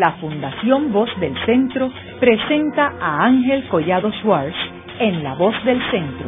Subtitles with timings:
[0.00, 4.56] la Fundación Voz del Centro presenta a Ángel Collado Schwartz
[4.98, 6.26] en La Voz del Centro,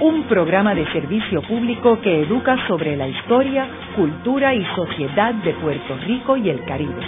[0.00, 5.96] un programa de servicio público que educa sobre la historia, cultura y sociedad de Puerto
[6.04, 7.02] Rico y el Caribe.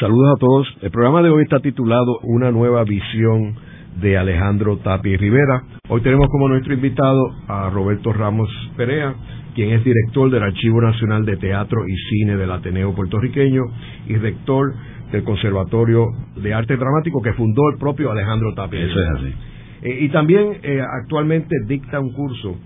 [0.00, 0.74] Saludos a todos.
[0.80, 3.54] El programa de hoy está titulado Una nueva visión
[4.00, 5.62] de Alejandro Tapi Rivera.
[5.88, 9.14] Hoy tenemos como nuestro invitado a Roberto Ramos Perea,
[9.54, 13.62] quien es director del Archivo Nacional de Teatro y Cine del Ateneo Puertorriqueño
[14.08, 14.74] y rector
[15.12, 16.06] del Conservatorio
[16.36, 18.78] de Arte Dramático que fundó el propio Alejandro Tapi.
[18.78, 19.34] Eso es así.
[19.82, 22.56] Eh, y también eh, actualmente dicta un curso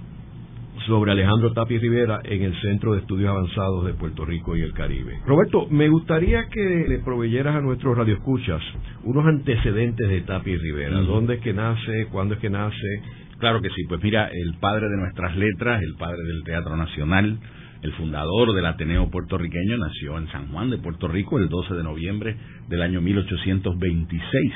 [0.87, 4.73] sobre Alejandro Tapi Rivera en el Centro de Estudios Avanzados de Puerto Rico y el
[4.73, 5.19] Caribe.
[5.27, 8.63] Roberto, me gustaría que le proveyeras a nuestros radioescuchas
[9.05, 11.01] unos antecedentes de Tapi Rivera.
[11.01, 12.07] ¿Dónde es que nace?
[12.11, 13.03] ¿Cuándo es que nace?
[13.39, 17.39] Claro que sí, pues mira, el padre de nuestras letras, el padre del Teatro Nacional,
[17.83, 21.83] el fundador del Ateneo puertorriqueño, nació en San Juan de Puerto Rico el 12 de
[21.83, 22.37] noviembre
[22.69, 24.53] del año 1826.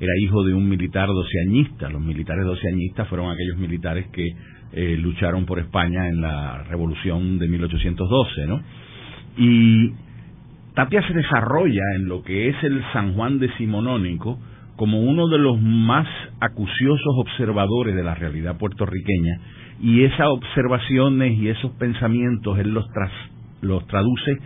[0.00, 1.88] Era hijo de un militar doceañista.
[1.88, 4.26] Los militares doceañistas fueron aquellos militares que
[4.76, 8.60] eh, lucharon por España en la revolución de 1812, ¿no?
[9.36, 9.92] Y
[10.74, 14.38] Tapia se desarrolla en lo que es el San Juan decimonónico
[14.76, 16.08] como uno de los más
[16.40, 19.38] acuciosos observadores de la realidad puertorriqueña
[19.80, 22.84] y esas observaciones y esos pensamientos él los,
[23.60, 24.38] los traduce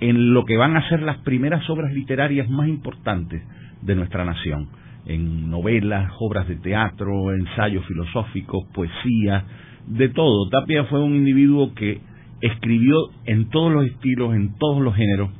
[0.00, 3.42] en lo que van a ser las primeras obras literarias más importantes
[3.82, 4.68] de nuestra nación,
[5.04, 9.44] en novelas, obras de teatro, ensayos filosóficos, poesía,
[9.86, 10.48] de todo.
[10.50, 12.00] Tapia fue un individuo que
[12.40, 15.30] escribió en todos los estilos, en todos los géneros,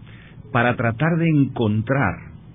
[0.53, 2.15] para tratar de encontrar,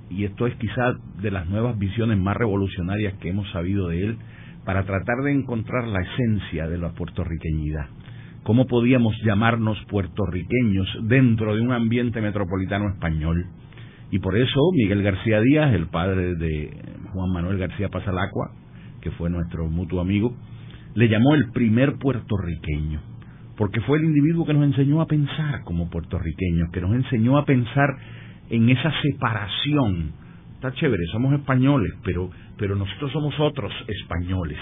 [0.09, 4.17] y esto es quizás de las nuevas visiones más revolucionarias que hemos sabido de él,
[4.65, 7.87] para tratar de encontrar la esencia de la puertorriqueñidad.
[8.43, 13.45] ¿Cómo podíamos llamarnos puertorriqueños dentro de un ambiente metropolitano español?
[14.11, 16.71] Y por eso Miguel García Díaz, el padre de
[17.13, 18.51] Juan Manuel García Pasalacua,
[19.01, 20.35] que fue nuestro mutuo amigo,
[20.95, 22.99] le llamó el primer puertorriqueño,
[23.57, 27.45] porque fue el individuo que nos enseñó a pensar como puertorriqueños, que nos enseñó a
[27.45, 27.89] pensar
[28.49, 30.11] en esa separación.
[30.55, 34.57] Está chévere, somos españoles, pero, pero nosotros somos otros españoles.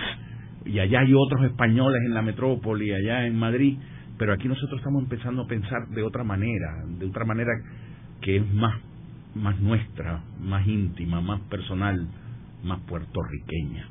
[0.66, 3.78] Y allá hay otros españoles en la metrópoli, allá en Madrid,
[4.18, 7.52] pero aquí nosotros estamos empezando a pensar de otra manera, de otra manera
[8.22, 8.76] que es más,
[9.36, 12.08] más nuestra, más íntima, más personal,
[12.64, 13.88] más puertorriqueña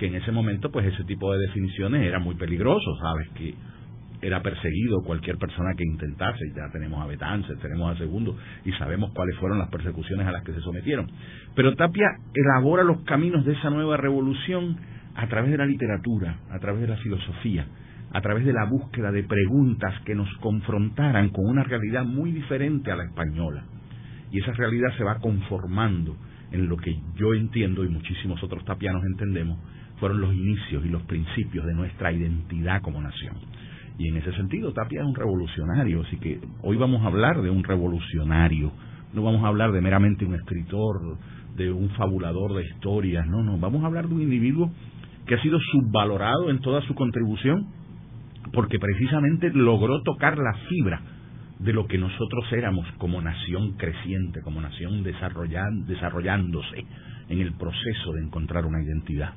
[0.00, 3.28] que en ese momento pues ese tipo de definiciones era muy peligroso, ¿sabes?
[3.34, 3.54] Que
[4.22, 8.34] era perseguido cualquier persona que intentase, ya tenemos a Betances, tenemos a Segundo,
[8.64, 11.06] y sabemos cuáles fueron las persecuciones a las que se sometieron.
[11.54, 14.78] Pero Tapia elabora los caminos de esa nueva revolución
[15.16, 17.66] a través de la literatura, a través de la filosofía,
[18.10, 22.90] a través de la búsqueda de preguntas que nos confrontaran con una realidad muy diferente
[22.90, 23.64] a la española.
[24.30, 26.16] Y esa realidad se va conformando
[26.52, 29.58] en lo que yo entiendo y muchísimos otros tapianos entendemos
[30.00, 33.36] fueron los inicios y los principios de nuestra identidad como nación.
[33.98, 37.50] Y en ese sentido, Tapia es un revolucionario, así que hoy vamos a hablar de
[37.50, 38.72] un revolucionario,
[39.12, 41.18] no vamos a hablar de meramente un escritor,
[41.54, 44.70] de un fabulador de historias, no, no, vamos a hablar de un individuo
[45.26, 47.66] que ha sido subvalorado en toda su contribución,
[48.54, 51.02] porque precisamente logró tocar la fibra
[51.58, 56.86] de lo que nosotros éramos como nación creciente, como nación desarrollándose
[57.30, 59.32] en el proceso de encontrar una identidad.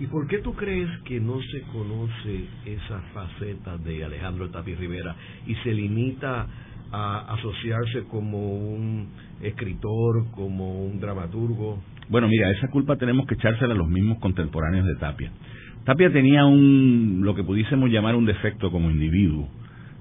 [0.00, 5.14] ¿Y por qué tú crees que no se conoce esa faceta de Alejandro Tapi Rivera
[5.46, 6.46] y se limita
[6.90, 9.08] a asociarse como un
[9.42, 11.82] escritor, como un dramaturgo?
[12.08, 15.30] Bueno, mira, esa culpa tenemos que echársela a los mismos contemporáneos de Tapia.
[15.84, 19.48] Tapia tenía un, lo que pudiésemos llamar un defecto como individuo.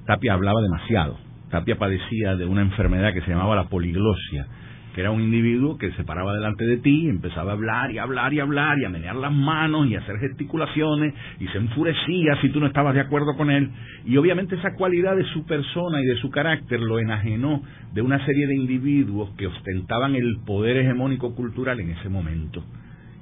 [0.05, 1.17] Tapia hablaba demasiado.
[1.49, 4.47] Tapia padecía de una enfermedad que se llamaba la poliglosia,
[4.95, 8.33] que era un individuo que se paraba delante de ti, empezaba a hablar y hablar
[8.33, 12.47] y hablar y a menear las manos y a hacer gesticulaciones y se enfurecía si
[12.47, 13.69] tú no estabas de acuerdo con él.
[14.05, 17.61] Y obviamente esa cualidad de su persona y de su carácter lo enajenó
[17.93, 22.63] de una serie de individuos que ostentaban el poder hegemónico cultural en ese momento.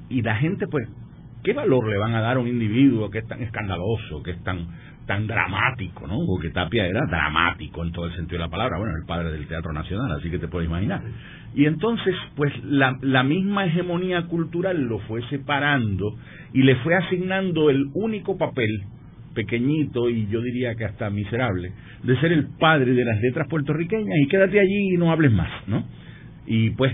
[0.10, 0.88] Y la gente, pues,
[1.44, 4.44] ¿qué valor le van a dar a un individuo que es tan escandaloso, que es
[4.44, 4.68] tan
[5.06, 6.20] tan dramático, ¿no?
[6.26, 9.48] Porque Tapia era dramático en todo el sentido de la palabra, bueno, el padre del
[9.48, 11.02] Teatro Nacional, así que te puedes imaginar.
[11.56, 16.16] Y entonces, pues la, la misma hegemonía cultural lo fue separando
[16.54, 18.84] y le fue asignando el único papel
[19.34, 21.72] pequeñito y yo diría que hasta miserable
[22.04, 25.50] de ser el padre de las letras puertorriqueñas y quédate allí y no hables más,
[25.68, 25.84] ¿no?
[26.46, 26.94] Y pues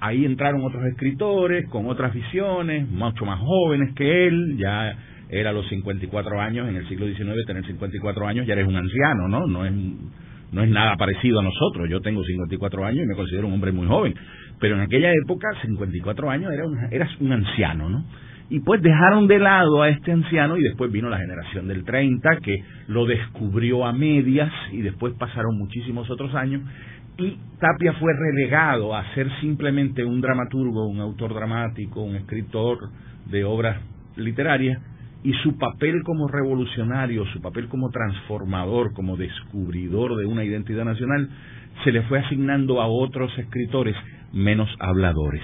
[0.00, 4.96] ahí entraron otros escritores con otras visiones, mucho más jóvenes que él, ya
[5.28, 8.76] era a los 54 años, en el siglo XIX tener 54 años ya eres un
[8.76, 9.46] anciano, ¿no?
[9.46, 9.72] No es
[10.50, 11.88] no es nada parecido a nosotros.
[11.90, 14.14] Yo tengo 54 años y me considero un hombre muy joven,
[14.58, 18.04] pero en aquella época 54 años era un, eras un anciano, ¿no?
[18.50, 22.38] Y pues dejaron de lado a este anciano y después vino la generación del 30
[22.38, 26.62] que lo descubrió a medias y después pasaron muchísimos otros años
[27.18, 32.78] y Tapia fue relegado a ser simplemente un dramaturgo, un autor dramático, un escritor
[33.26, 33.82] de obras
[34.16, 34.80] literarias
[35.24, 41.28] y su papel como revolucionario, su papel como transformador, como descubridor de una identidad nacional,
[41.84, 43.96] se le fue asignando a otros escritores
[44.32, 45.42] menos habladores.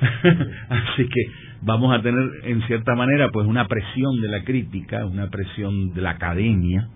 [0.68, 1.22] Así que
[1.62, 6.02] vamos a tener en cierta manera pues una presión de la crítica, una presión de
[6.02, 6.88] la academia,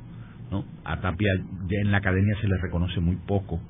[0.51, 0.65] ¿no?
[0.85, 1.31] A Tapia
[1.69, 3.61] ya en la academia se le reconoce muy poco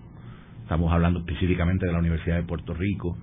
[0.69, 3.17] Estamos hablando específicamente de la Universidad de Puerto Rico.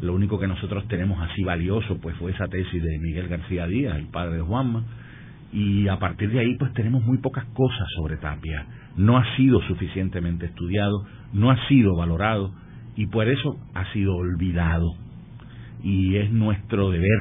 [0.00, 3.96] Lo único que nosotros tenemos así valioso pues fue esa tesis de Miguel García Díaz,
[3.96, 4.84] el padre de Juanma,
[5.52, 8.66] y a partir de ahí pues tenemos muy pocas cosas sobre Tapia.
[8.96, 12.52] No ha sido suficientemente estudiado, no ha sido valorado
[12.96, 14.86] y por eso ha sido olvidado.
[15.82, 17.20] Y es nuestro deber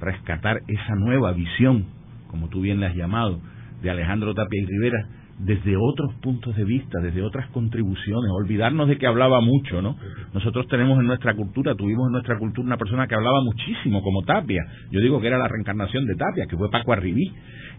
[0.00, 1.86] rescatar esa nueva visión,
[2.28, 3.40] como tú bien le has llamado,
[3.82, 5.08] de Alejandro Tapia y Rivera,
[5.38, 9.96] desde otros puntos de vista, desde otras contribuciones, olvidarnos de que hablaba mucho, ¿no?
[10.34, 14.22] Nosotros tenemos en nuestra cultura, tuvimos en nuestra cultura una persona que hablaba muchísimo, como
[14.22, 14.62] Tapia.
[14.90, 17.32] Yo digo que era la reencarnación de Tapia, que fue Paco Arribí.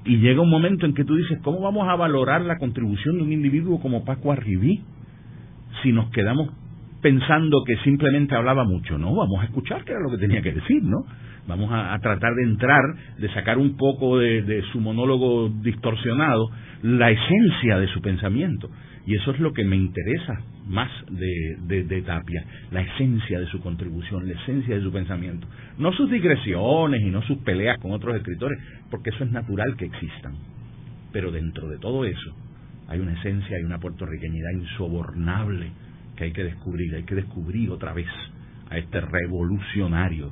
[0.06, 3.24] Y llega un momento en que tú dices, ¿cómo vamos a valorar la contribución de
[3.24, 4.82] un individuo como Paco Arribí
[5.84, 6.50] si nos quedamos
[7.02, 8.98] pensando que simplemente hablaba mucho?
[8.98, 11.06] No, vamos a escuchar qué era lo que tenía que decir, ¿no?
[11.48, 12.82] Vamos a, tratar de entrar,
[13.18, 16.50] de sacar un poco de, su monólogo distorsionado
[16.84, 18.70] la esencia de su pensamiento.
[19.08, 23.60] Y eso es lo que me interesa más de, de, Tapia, la esencia de su
[23.62, 25.48] contribución, la esencia de su pensamiento.
[25.80, 28.60] No sus digresiones y no sus peleas con otros escritores,
[28.92, 30.36] porque eso es natural que existan.
[31.12, 32.36] Pero dentro de todo eso
[32.88, 35.72] hay una esencia, hay una puertorriqueñidad insobornable
[36.20, 38.08] que hay que descubrir, hay que descubrir otra vez
[38.70, 40.32] a este revolucionario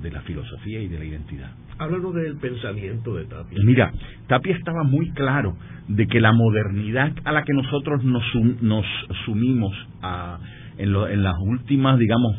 [0.00, 1.50] de la filosofía y de la identidad.
[1.76, 3.58] Háblanos del pensamiento de Tapia.
[3.64, 3.92] Mira,
[4.28, 5.56] Tapia estaba muy claro
[5.88, 8.22] de que la modernidad a la que nosotros nos,
[8.62, 8.86] nos
[9.24, 10.38] sumimos a,
[10.78, 12.36] en, en, las últimas, digamos,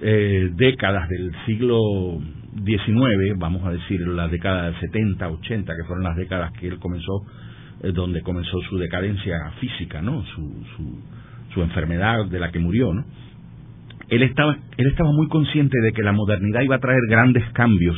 [0.00, 2.18] eh, décadas del siglo
[2.64, 7.24] XIX, vamos a decir, las décadas 70, 80, que fueron las décadas que él comenzó,
[7.82, 10.24] eh, donde comenzó su decadencia física, ¿no?
[10.24, 11.02] Su, su,
[11.58, 13.04] su enfermedad de la que murió, ¿no?
[14.08, 17.96] él estaba, él estaba muy consciente de que la modernidad iba a traer grandes cambios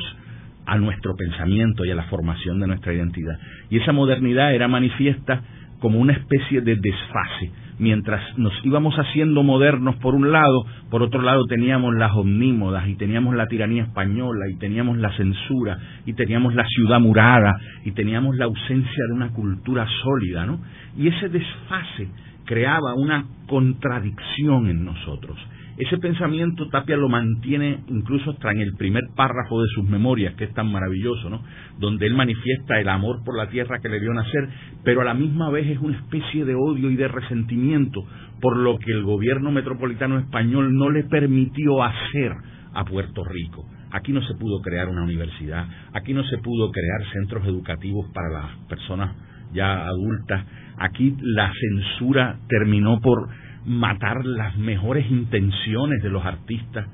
[0.64, 3.38] a nuestro pensamiento y a la formación de nuestra identidad.
[3.68, 5.42] Y esa modernidad era manifiesta
[5.78, 7.52] como una especie de desfase.
[7.78, 12.94] Mientras nos íbamos haciendo modernos por un lado, por otro lado teníamos las omnímodas y
[12.96, 17.52] teníamos la tiranía española y teníamos la censura y teníamos la ciudad murada
[17.84, 20.60] y teníamos la ausencia de una cultura sólida, ¿no?
[20.98, 22.08] Y ese desfase
[22.50, 25.38] creaba una contradicción en nosotros.
[25.78, 30.44] Ese pensamiento Tapia lo mantiene incluso hasta en el primer párrafo de sus memorias, que
[30.44, 31.44] es tan maravilloso, ¿no?
[31.78, 34.48] Donde él manifiesta el amor por la tierra que le vio nacer,
[34.82, 38.04] pero a la misma vez es una especie de odio y de resentimiento
[38.40, 42.32] por lo que el gobierno metropolitano español no le permitió hacer
[42.74, 43.64] a Puerto Rico.
[43.92, 48.28] Aquí no se pudo crear una universidad, aquí no se pudo crear centros educativos para
[48.28, 49.14] las personas
[49.52, 50.44] ya adultas,
[50.80, 53.28] aquí la censura terminó por
[53.66, 56.86] matar las mejores intenciones de los artistas.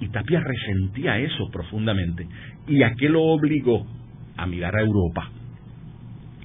[0.00, 2.26] Y Tapia resentía eso profundamente.
[2.66, 3.86] ¿Y a qué lo obligó?
[4.36, 5.30] A mirar a Europa,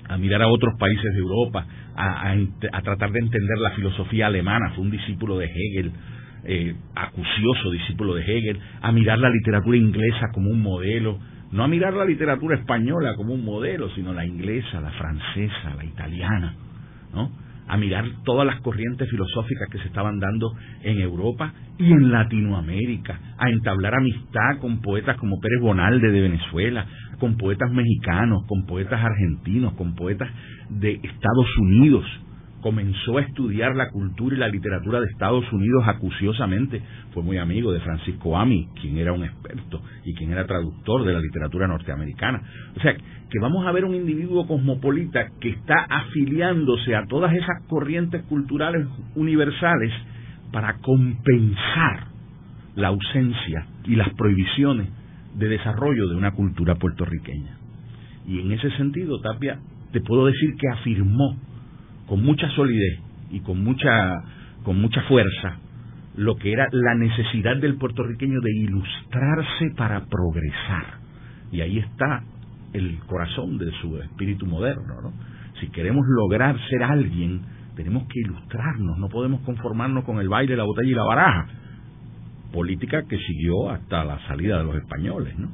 [0.07, 1.65] a mirar a otros países de Europa,
[1.96, 4.74] a, tratar de entender la filosofía alemana.
[4.75, 5.91] Fue un discípulo de Hegel,
[6.43, 11.17] eh, acucioso discípulo de Hegel, a mirar la literatura inglesa como un modelo,
[11.51, 15.86] no a mirar la literatura española como un modelo, sino la inglesa, la francesa, la
[15.86, 16.53] italiana,
[17.13, 17.31] ¿no?
[17.67, 23.19] a mirar todas las corrientes filosóficas que se estaban dando en Europa y en Latinoamérica,
[23.37, 26.85] a entablar amistad con poetas como Pérez Bonalde de Venezuela,
[27.19, 30.29] con poetas mexicanos, con poetas argentinos, con poetas
[30.69, 32.05] de Estados Unidos,
[32.61, 36.81] comenzó a estudiar la cultura y la literatura de Estados Unidos acuciosamente.
[37.13, 41.13] Fue muy amigo de Francisco Ami, quien era un experto y quien era traductor de
[41.13, 42.41] la literatura norteamericana.
[42.75, 47.63] O sea, que vamos a ver un individuo cosmopolita que está afiliándose a todas esas
[47.67, 49.93] corrientes culturales universales
[50.51, 52.07] para compensar
[52.75, 54.89] la ausencia y las prohibiciones
[55.35, 57.57] de desarrollo de una cultura puertorriqueña.
[58.27, 59.59] Y en ese sentido, Tapia,
[59.91, 61.37] te puedo decir que afirmó
[62.07, 62.99] con mucha solidez
[63.31, 64.23] y con mucha,
[64.63, 65.57] con mucha fuerza
[66.15, 70.97] lo que era la necesidad del puertorriqueño de ilustrarse para progresar.
[71.51, 72.23] Y ahí está
[72.73, 75.01] el corazón de su espíritu moderno.
[75.01, 75.13] ¿no?
[75.61, 77.41] Si queremos lograr ser alguien,
[77.75, 81.47] tenemos que ilustrarnos, no podemos conformarnos con el baile, la botella y la baraja.
[82.51, 85.49] Política que siguió hasta la salida de los españoles, ¿no?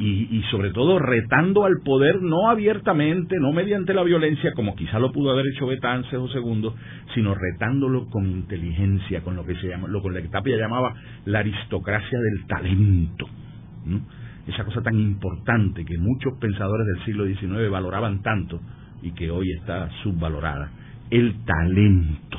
[0.00, 5.10] Y, sobre todo retando al poder no abiertamente, no mediante la violencia, como quizá lo
[5.10, 6.76] pudo haber hecho Betances o Segundo,
[7.14, 10.94] sino retándolo con inteligencia, con lo que se llama, lo con la que Tapia llamaba
[11.24, 13.26] la aristocracia del talento.
[14.46, 18.60] Esa cosa tan importante que muchos pensadores del siglo XIX valoraban tanto
[19.02, 20.70] y que hoy está subvalorada
[21.10, 22.38] el talento,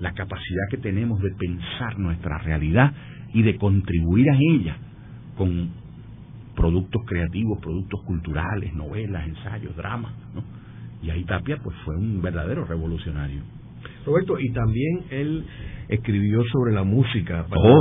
[0.00, 2.92] la capacidad que tenemos de pensar nuestra realidad
[3.32, 4.76] y de contribuir a ella
[5.36, 5.70] con
[6.54, 10.42] productos creativos, productos culturales, novelas, ensayos, dramas, ¿no?
[11.02, 13.42] Y ahí Tapia pues fue un verdadero revolucionario.
[14.06, 15.44] Roberto, y también él
[15.88, 17.78] escribió sobre la música, oh,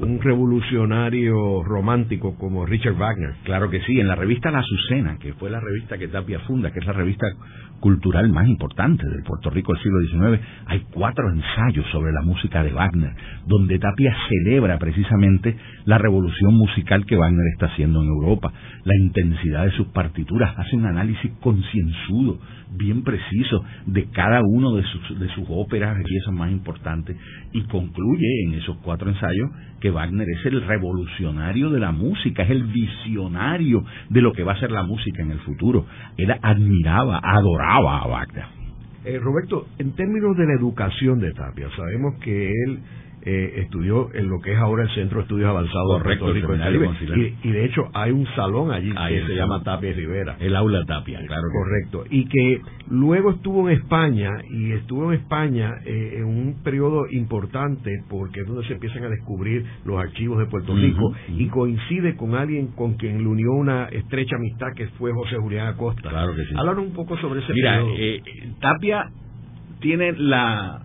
[0.00, 3.34] un revolucionario romántico como Richard Wagner.
[3.44, 6.70] Claro que sí, en la revista La Azucena, que fue la revista que Tapia funda,
[6.70, 7.26] que es la revista
[7.80, 12.62] cultural más importante del Puerto Rico del siglo XIX, hay cuatro ensayos sobre la música
[12.62, 13.12] de Wagner,
[13.46, 18.52] donde Tapia celebra precisamente la revolución musical que Wagner está haciendo en Europa,
[18.84, 22.38] la intensidad de sus partituras, hace un análisis concienzudo,
[22.76, 27.16] bien preciso, de cada uno de sus, de sus óperas y piezas más importantes,
[27.52, 32.50] y concluye en esos cuatro ensayos que Wagner es el revolucionario de la música, es
[32.50, 35.86] el visionario de lo que va a ser la música en el futuro.
[36.16, 38.44] Él admiraba, adoraba a Wagner.
[39.04, 42.80] Eh, Roberto, en términos de la educación de Tapia, sabemos que él
[43.22, 46.54] eh, estudió en lo que es ahora el Centro de Estudios Avanzados de Puerto Rico
[47.42, 50.36] y, de hecho hay un salón allí que se llama Tapia Rivera.
[50.40, 51.42] El aula Tapia, claro.
[51.52, 52.04] Correcto.
[52.10, 52.60] Y que
[52.90, 58.46] luego estuvo en España y estuvo en España eh, en un periodo importante porque es
[58.46, 62.94] donde se empiezan a descubrir los archivos de Puerto Rico y coincide con alguien con
[62.94, 66.08] quien le unió una estrecha amistad que fue José Julián Acosta.
[66.08, 66.54] Claro que sí.
[66.56, 68.22] Háblanos un poco sobre ese Mira, eh,
[68.60, 69.10] Tapia
[69.80, 70.82] tiene la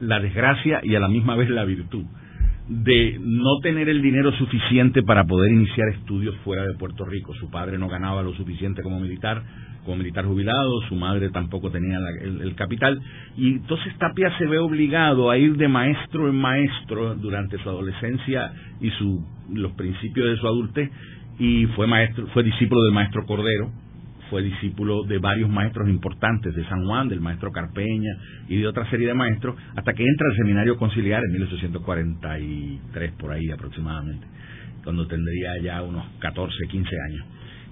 [0.00, 2.04] la desgracia y a la misma vez la virtud
[2.68, 7.34] de no tener el dinero suficiente para poder iniciar estudios fuera de Puerto Rico.
[7.34, 9.42] Su padre no ganaba lo suficiente como militar,
[9.84, 13.00] como militar jubilado, su madre tampoco tenía el, capital,
[13.38, 18.52] y entonces Tapia se ve obligado a ir de maestro en maestro durante su adolescencia
[18.82, 20.90] y su, los principios de su adultez,
[21.38, 23.70] y fue maestro, fue discípulo del maestro Cordero,
[24.30, 28.12] fue discípulo de varios maestros importantes de San Juan, del maestro Carpeña
[28.48, 33.32] y de otra serie de maestros, hasta que entra al seminario conciliar en 1843 por
[33.32, 34.26] ahí aproximadamente,
[34.84, 37.26] cuando tendría ya unos 14, 15 años.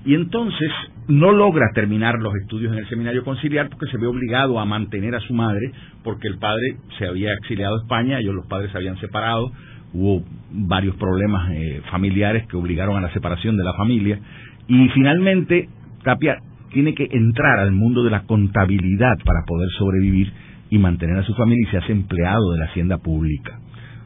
[0.05, 0.71] Y entonces
[1.09, 5.17] no logra terminar los estudios en el seminario conciliar porque se ve obligado a mantener
[5.17, 5.73] a su madre,
[6.05, 9.51] porque el padre se había exiliado a España, ellos los padres se habían separado,
[9.93, 14.21] hubo varios problemas eh, familiares que obligaron a la separación de la familia,
[14.69, 15.69] y finalmente
[16.07, 16.39] Tapia
[16.71, 20.33] tiene que entrar al mundo de la contabilidad para poder sobrevivir
[20.71, 23.59] y mantener a su familia y se hace empleado de la hacienda pública.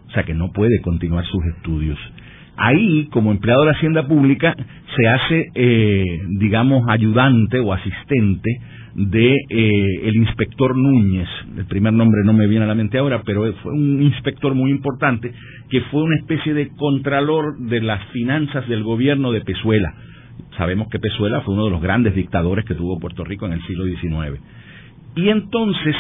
[0.09, 1.99] O sea que no puede continuar sus estudios.
[2.57, 4.57] Ahí, como empleado de la hacienda pública,
[4.97, 6.05] se hace, eh,
[6.39, 8.51] digamos, ayudante o asistente
[8.95, 11.29] de eh, el inspector Núñez,
[11.59, 14.71] el primer nombre no me viene a la mente ahora, pero fue un inspector muy
[14.71, 15.33] importante
[15.69, 19.95] que fue una especie de contralor de las finanzas del gobierno de Pezuela
[20.57, 23.63] Sabemos que Pezuela fue uno de los grandes dictadores que tuvo Puerto Rico en el
[23.67, 24.41] siglo XIX.
[25.17, 25.97] Y entonces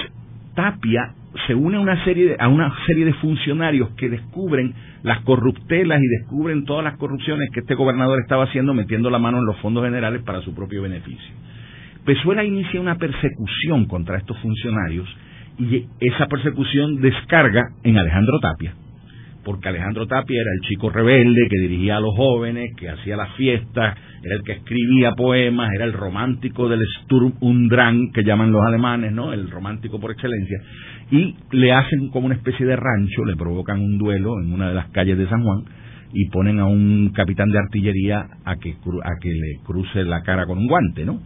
[0.55, 1.15] Tapia
[1.47, 6.07] se une a una serie de, una serie de funcionarios que descubren las corruptelas y
[6.07, 9.85] descubren todas las corrupciones que este gobernador estaba haciendo metiendo la mano en los fondos
[9.85, 11.35] generales para su propio beneficio.
[12.05, 15.09] Pezuela inicia una persecución contra estos funcionarios
[15.59, 18.75] y esa persecución descarga en Alejandro Tapia,
[19.45, 23.35] porque Alejandro Tapia era el chico rebelde que dirigía a los jóvenes, que hacía las
[23.37, 28.53] fiestas, era el que escribía poemas, era el romántico del Sturm und Drang, que llaman
[28.53, 29.33] los alemanes, ¿no?
[29.33, 30.61] El romántico por excelencia.
[31.11, 34.75] Y le hacen como una especie de rancho, le provocan un duelo en una de
[34.75, 35.65] las calles de San Juan
[36.13, 40.45] y ponen a un capitán de artillería a que, a que le cruce la cara
[40.47, 41.21] con un guante, ¿no?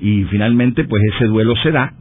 [0.00, 1.92] Y finalmente, pues ese duelo se da,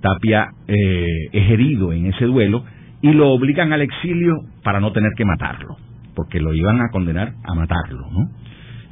[0.00, 2.64] Tapia eh, es herido en ese duelo
[3.02, 5.76] y lo obligan al exilio para no tener que matarlo,
[6.14, 8.30] porque lo iban a condenar a matarlo, ¿no?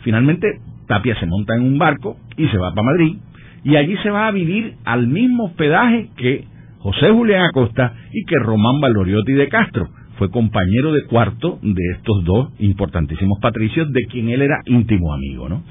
[0.02, 3.16] Finalmente Tapia se monta en un barco y se va para Madrid
[3.64, 6.44] y allí se va a vivir al mismo hospedaje que
[6.78, 9.88] José Julián Acosta y que Román Valoriotti de Castro.
[10.18, 15.48] Fue compañero de cuarto de estos dos importantísimos patricios de quien él era íntimo amigo,
[15.48, 15.62] ¿no?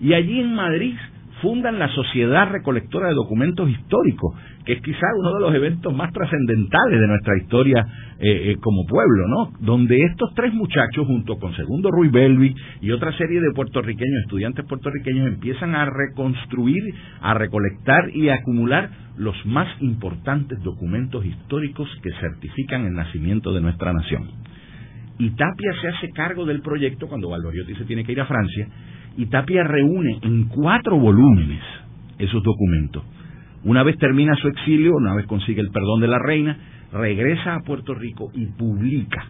[0.00, 0.94] Y allí en Madrid
[1.40, 6.12] fundan la Sociedad Recolectora de Documentos Históricos, que es quizá uno de los eventos más
[6.12, 7.86] trascendentales de nuestra historia
[8.18, 9.52] eh, eh, como pueblo, ¿no?
[9.60, 14.64] Donde estos tres muchachos, junto con Segundo Ruiz Belvi y otra serie de puertorriqueños, estudiantes
[14.66, 16.82] puertorriqueños, empiezan a reconstruir,
[17.20, 23.60] a recolectar y a acumular los más importantes documentos históricos que certifican el nacimiento de
[23.60, 24.30] nuestra nación.
[25.18, 28.68] Y Tapia se hace cargo del proyecto cuando Valdoriotti se tiene que ir a Francia
[29.16, 31.62] y Tapia reúne en cuatro volúmenes
[32.18, 33.02] esos documentos.
[33.64, 36.56] Una vez termina su exilio, una vez consigue el perdón de la reina,
[36.92, 39.26] regresa a Puerto Rico y publica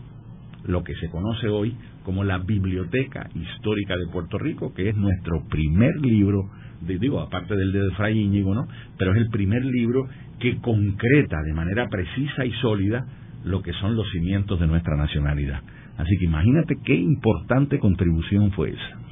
[0.66, 5.42] lo que se conoce hoy como la Biblioteca Histórica de Puerto Rico, que es nuestro
[5.48, 6.48] primer libro,
[6.80, 8.66] digo, aparte del de Fray Íñigo, ¿no?
[8.98, 10.06] Pero es el primer libro
[10.38, 13.04] que concreta de manera precisa y sólida
[13.44, 15.60] lo que son los cimientos de nuestra nacionalidad.
[15.98, 19.09] Así que imagínate qué importante contribución fue esa.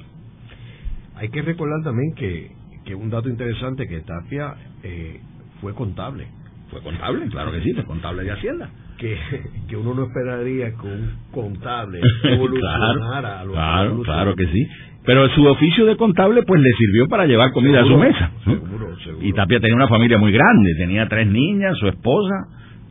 [1.19, 2.51] Hay que recordar también que,
[2.85, 5.21] que un dato interesante que Tapia eh,
[5.61, 6.27] fue contable.
[6.71, 8.71] Fue contable, claro que sí, fue contable de Hacienda.
[8.99, 9.17] Que,
[9.69, 14.67] que uno no esperaría que un contable evolucionara claro, Claro, claro que sí.
[15.05, 18.31] Pero su oficio de contable pues le sirvió para llevar comida a su mesa.
[18.45, 19.27] Seguro, seguro.
[19.27, 22.47] Y Tapia tenía una familia muy grande, tenía tres niñas, su esposa,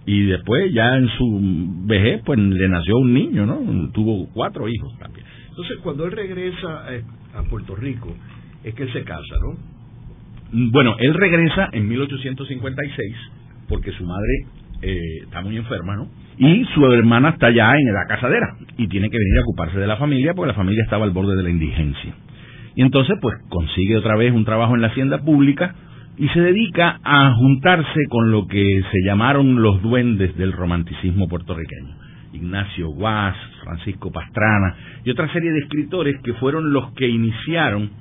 [0.05, 3.89] y después ya en su vejez pues le nació un niño, ¿no?
[3.91, 5.16] Tuvo cuatro hijos Tapia.
[5.57, 8.15] Entonces cuando él regresa eh, a Puerto Rico,
[8.63, 9.57] es que él se casa, ¿no?
[10.51, 13.15] Mm, bueno, él regresa en 1856
[13.67, 14.45] porque su madre
[14.83, 16.09] eh, está muy enferma, ¿no?
[16.37, 19.87] Y su hermana está ya en la casadera y tiene que venir a ocuparse de
[19.87, 22.13] la familia porque la familia estaba al borde de la indigencia.
[22.75, 25.73] Y entonces, pues consigue otra vez un trabajo en la hacienda pública
[26.17, 32.06] y se dedica a juntarse con lo que se llamaron los duendes del romanticismo puertorriqueño.
[32.38, 37.91] Ignacio Guas, Francisco Pastrana y otra serie de escritores que fueron los que iniciaron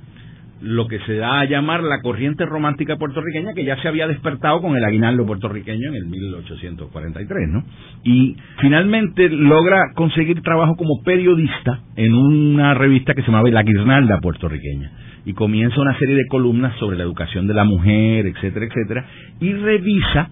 [0.61, 4.61] lo que se da a llamar la corriente romántica puertorriqueña que ya se había despertado
[4.61, 7.63] con el aguinaldo puertorriqueño en el 1843, ¿no?
[8.03, 14.19] Y finalmente logra conseguir trabajo como periodista en una revista que se llamaba La Guirnalda
[14.19, 14.91] puertorriqueña
[15.25, 19.05] y comienza una serie de columnas sobre la educación de la mujer, etcétera, etcétera,
[19.39, 20.29] y revisa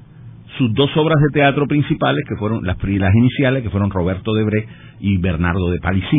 [0.57, 4.43] sus dos obras de teatro principales, que fueron las, las iniciales, que fueron Roberto de
[4.43, 4.67] Bre
[4.99, 6.17] y Bernardo de Palissy,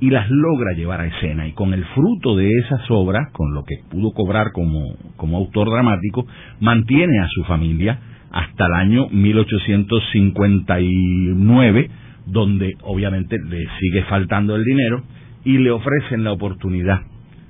[0.00, 1.46] y las logra llevar a escena.
[1.46, 4.82] Y con el fruto de esas obras, con lo que pudo cobrar como,
[5.16, 6.26] como autor dramático,
[6.60, 7.98] mantiene a su familia
[8.30, 11.90] hasta el año 1859,
[12.26, 15.02] donde obviamente le sigue faltando el dinero,
[15.44, 17.02] y le ofrecen la oportunidad,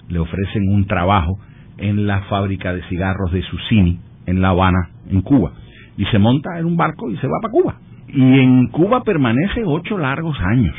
[0.09, 1.39] le ofrecen un trabajo
[1.79, 5.53] en la fábrica de cigarros de Susini, en La Habana, en Cuba
[5.97, 7.77] y se monta en un barco y se va para Cuba.
[8.09, 10.75] Y en Cuba permanece ocho largos años,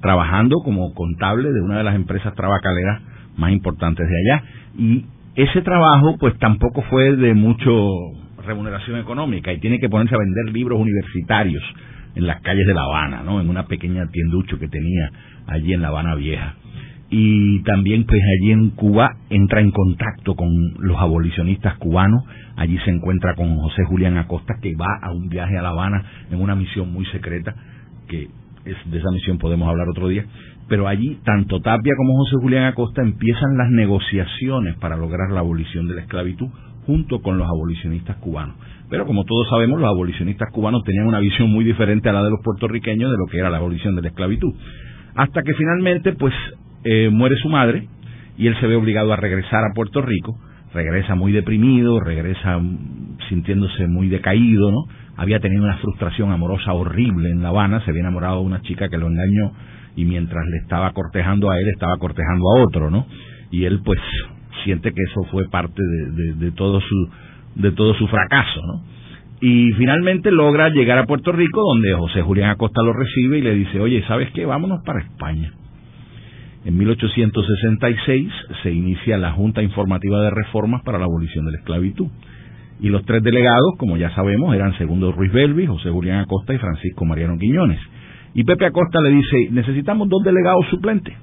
[0.00, 3.02] trabajando como contable de una de las empresas tabacaleras
[3.36, 4.44] más importantes de allá.
[4.78, 7.88] Y ese trabajo pues tampoco fue de mucho
[8.44, 11.62] remuneración económica y tiene que ponerse a vender libros universitarios
[12.14, 13.40] en las calles de La Habana, ¿no?
[13.40, 15.10] En una pequeña tienducho que tenía
[15.46, 16.56] allí en La Habana Vieja
[17.10, 22.22] y también pues allí en Cuba entra en contacto con los abolicionistas cubanos,
[22.56, 26.04] allí se encuentra con José Julián Acosta que va a un viaje a La Habana
[26.30, 27.54] en una misión muy secreta,
[28.08, 28.28] que
[28.64, 30.24] es, de esa misión podemos hablar otro día,
[30.68, 35.88] pero allí tanto Tapia como José Julián Acosta empiezan las negociaciones para lograr la abolición
[35.88, 36.48] de la esclavitud
[36.86, 38.54] junto con los abolicionistas cubanos.
[38.88, 42.30] Pero como todos sabemos, los abolicionistas cubanos tenían una visión muy diferente a la de
[42.30, 44.52] los puertorriqueños de lo que era la abolición de la esclavitud.
[45.14, 46.34] Hasta que finalmente, pues,
[46.84, 47.88] eh, muere su madre
[48.36, 50.38] y él se ve obligado a regresar a Puerto Rico,
[50.72, 52.60] regresa muy deprimido, regresa
[53.28, 54.84] sintiéndose muy decaído, ¿no?
[55.16, 58.88] Había tenido una frustración amorosa horrible en La Habana, se había enamorado de una chica
[58.88, 59.52] que lo engañó
[59.96, 63.06] y mientras le estaba cortejando a él, estaba cortejando a otro, ¿no?
[63.50, 64.00] Y él pues
[64.64, 67.10] siente que eso fue parte de, de todo su
[67.56, 68.82] de todo su fracaso, ¿no?
[69.42, 73.54] Y finalmente logra llegar a Puerto Rico, donde José Julián Acosta lo recibe y le
[73.54, 74.44] dice, oye, ¿sabes qué?
[74.44, 75.52] Vámonos para España.
[76.62, 82.08] En 1866 se inicia la Junta Informativa de Reformas para la Abolición de la Esclavitud.
[82.80, 86.58] Y los tres delegados, como ya sabemos, eran Segundo Ruiz Belvi, José Julián Acosta y
[86.58, 87.80] Francisco Mariano Quiñones.
[88.34, 91.14] Y Pepe Acosta le dice, necesitamos dos delegados suplentes,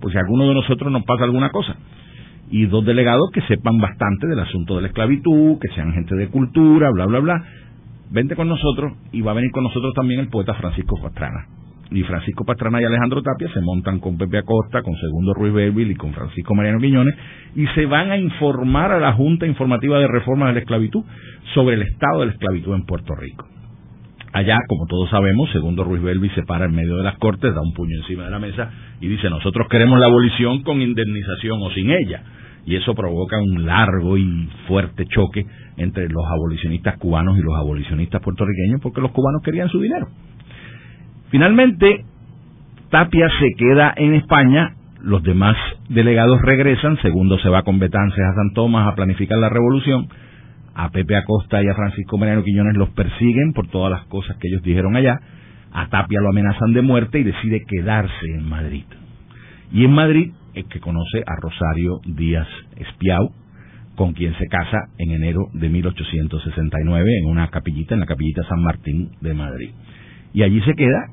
[0.00, 1.76] por a alguno de nosotros nos pasa alguna cosa.
[2.50, 6.28] Y dos delegados que sepan bastante del asunto de la esclavitud, que sean gente de
[6.28, 7.44] cultura, bla, bla, bla.
[8.10, 11.46] Vente con nosotros y va a venir con nosotros también el poeta Francisco Pastrana
[11.90, 15.92] y Francisco Pastrana y Alejandro Tapia se montan con Pepe Acosta, con Segundo Ruiz Belville
[15.92, 17.14] y con Francisco Mariano Quiñones
[17.54, 21.04] y se van a informar a la Junta Informativa de Reforma de la Esclavitud
[21.54, 23.46] sobre el estado de la esclavitud en Puerto Rico.
[24.32, 27.62] Allá, como todos sabemos, Segundo Ruiz Belvi se para en medio de las cortes, da
[27.62, 28.70] un puño encima de la mesa
[29.00, 32.22] y dice, nosotros queremos la abolición con indemnización o sin ella.
[32.66, 35.46] y eso provoca un largo y fuerte choque
[35.76, 40.08] entre los abolicionistas cubanos y los abolicionistas puertorriqueños porque los cubanos querían su dinero.
[41.30, 42.04] Finalmente,
[42.90, 45.56] Tapia se queda en España, los demás
[45.88, 50.08] delegados regresan, segundo se va con Betances a San Tomás a planificar la revolución,
[50.74, 54.48] a Pepe Acosta y a Francisco Mariano Quiñones los persiguen por todas las cosas que
[54.48, 55.18] ellos dijeron allá,
[55.72, 58.84] a Tapia lo amenazan de muerte y decide quedarse en Madrid.
[59.72, 63.30] Y en Madrid es que conoce a Rosario Díaz Espiau,
[63.96, 68.62] con quien se casa en enero de 1869 en una capillita, en la capillita San
[68.62, 69.70] Martín de Madrid.
[70.36, 71.08] Y allí se queda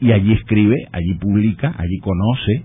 [0.00, 2.64] y allí escribe, allí publica, allí conoce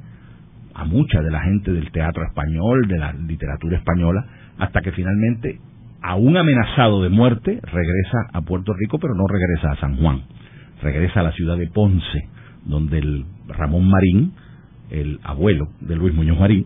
[0.74, 4.26] a mucha de la gente del teatro español, de la literatura española,
[4.58, 5.60] hasta que finalmente,
[6.02, 10.24] aún amenazado de muerte, regresa a Puerto Rico, pero no regresa a San Juan,
[10.82, 12.28] regresa a la ciudad de Ponce,
[12.66, 14.34] donde el Ramón Marín,
[14.90, 16.66] el abuelo de Luis Muñoz Marín,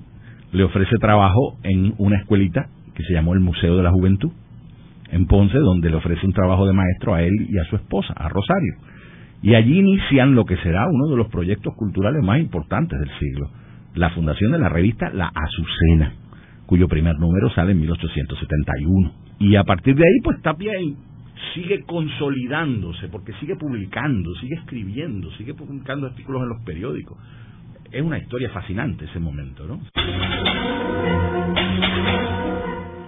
[0.54, 4.32] le ofrece trabajo en una escuelita que se llamó el Museo de la Juventud,
[5.12, 8.14] en Ponce, donde le ofrece un trabajo de maestro a él y a su esposa,
[8.14, 8.76] a Rosario.
[9.42, 13.50] Y allí inician lo que será uno de los proyectos culturales más importantes del siglo,
[13.96, 16.14] la fundación de la revista La Azucena,
[16.66, 19.12] cuyo primer número sale en 1871.
[19.40, 20.74] Y a partir de ahí, pues Tapia
[21.54, 27.18] sigue consolidándose, porque sigue publicando, sigue escribiendo, sigue publicando artículos en los periódicos.
[27.92, 29.80] Es una historia fascinante ese momento, ¿no?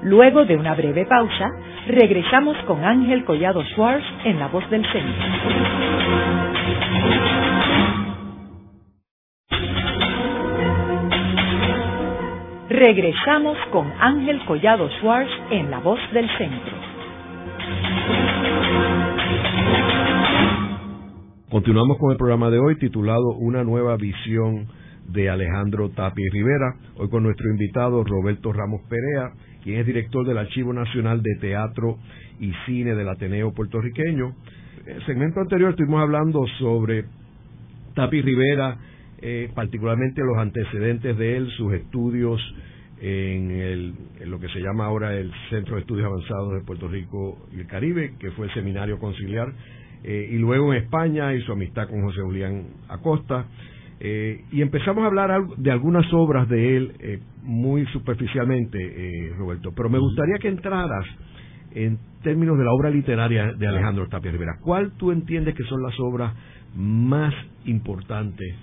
[0.02, 1.52] Luego de una breve pausa,
[1.88, 5.26] regresamos con Ángel Collado Schwartz en La Voz del Centro.
[12.70, 16.78] Regresamos con Ángel Collado Schwartz en La Voz del Centro.
[21.52, 24.68] Continuamos con el programa de hoy titulado Una nueva visión
[25.12, 26.76] de Alejandro Tapi Rivera.
[26.96, 31.98] Hoy con nuestro invitado Roberto Ramos Perea, quien es director del Archivo Nacional de Teatro
[32.39, 34.36] y Cine del Ateneo puertorriqueño.
[34.86, 37.06] En el segmento anterior estuvimos hablando sobre
[37.93, 38.78] Tapi Rivera,
[39.22, 42.41] eh, particularmente los antecedentes de él, sus estudios
[43.02, 43.93] en, el,
[44.26, 47.67] lo que se llama ahora el Centro de Estudios Avanzados de Puerto Rico y el
[47.67, 49.52] Caribe, que fue el Seminario Conciliar,
[50.04, 53.45] eh, y luego en España y su amistad con José Julián Acosta.
[54.02, 59.74] Eh, y empezamos a hablar de algunas obras de él eh, muy superficialmente, eh, Roberto,
[59.76, 61.06] pero me gustaría que entraras
[61.72, 64.54] en términos de la obra literaria de Alejandro Tapia Rivera.
[64.62, 66.34] ¿Cuál tú entiendes que son las obras
[66.76, 67.34] más
[67.66, 68.56] importantes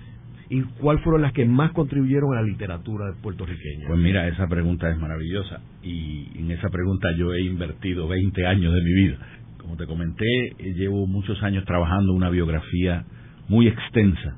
[0.49, 3.87] y cuáles fueron las que más contribuyeron a la literatura puertorriqueña?
[3.87, 8.73] Pues mira, esa pregunta es maravillosa y en esa pregunta yo he invertido 20 años
[8.73, 9.17] de mi vida.
[9.59, 10.25] Como te comenté,
[10.57, 13.05] llevo muchos años trabajando una biografía
[13.49, 14.37] muy extensa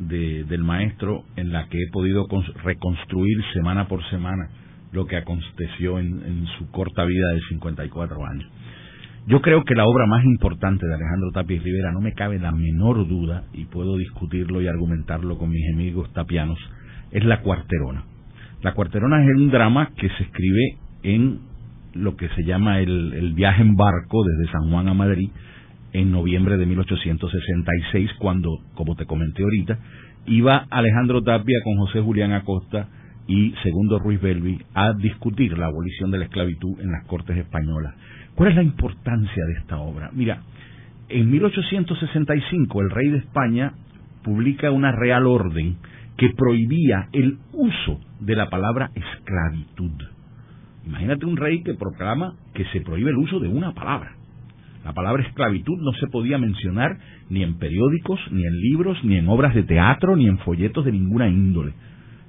[0.00, 2.26] de, del maestro en la que he podido
[2.64, 4.48] reconstruir semana por semana
[4.92, 8.50] lo que aconteció en, su corta vida de 54 años.
[9.26, 12.50] Yo creo que la obra más importante de Alejandro Tapia Rivera, no me cabe la
[12.50, 16.58] menor duda, y puedo discutirlo y argumentarlo con mis amigos tapianos,
[17.12, 18.04] es La Cuarterona.
[18.62, 21.40] La Cuarterona es un drama que se escribe en
[21.92, 25.30] lo que se llama el viaje en barco desde San Juan a Madrid,
[25.92, 29.78] en noviembre de 1866, cuando, como te comenté ahorita,
[30.26, 32.88] iba Alejandro Tapia con José Julián Acosta
[33.26, 37.94] y Segundo Ruiz Belvi a discutir la abolición de la esclavitud en las Cortes Españolas.
[38.34, 40.10] ¿Cuál es la importancia de esta obra?
[40.12, 40.42] Mira,
[41.08, 43.72] en 1865 el rey de España
[44.22, 45.76] publica una real orden
[46.16, 49.92] que prohibía el uso de la palabra esclavitud.
[50.86, 54.16] Imagínate un rey que proclama que se prohíbe el uso de una palabra.
[54.84, 59.28] La palabra esclavitud no se podía mencionar ni en periódicos, ni en libros, ni en
[59.28, 61.74] obras de teatro, ni en folletos de ninguna índole.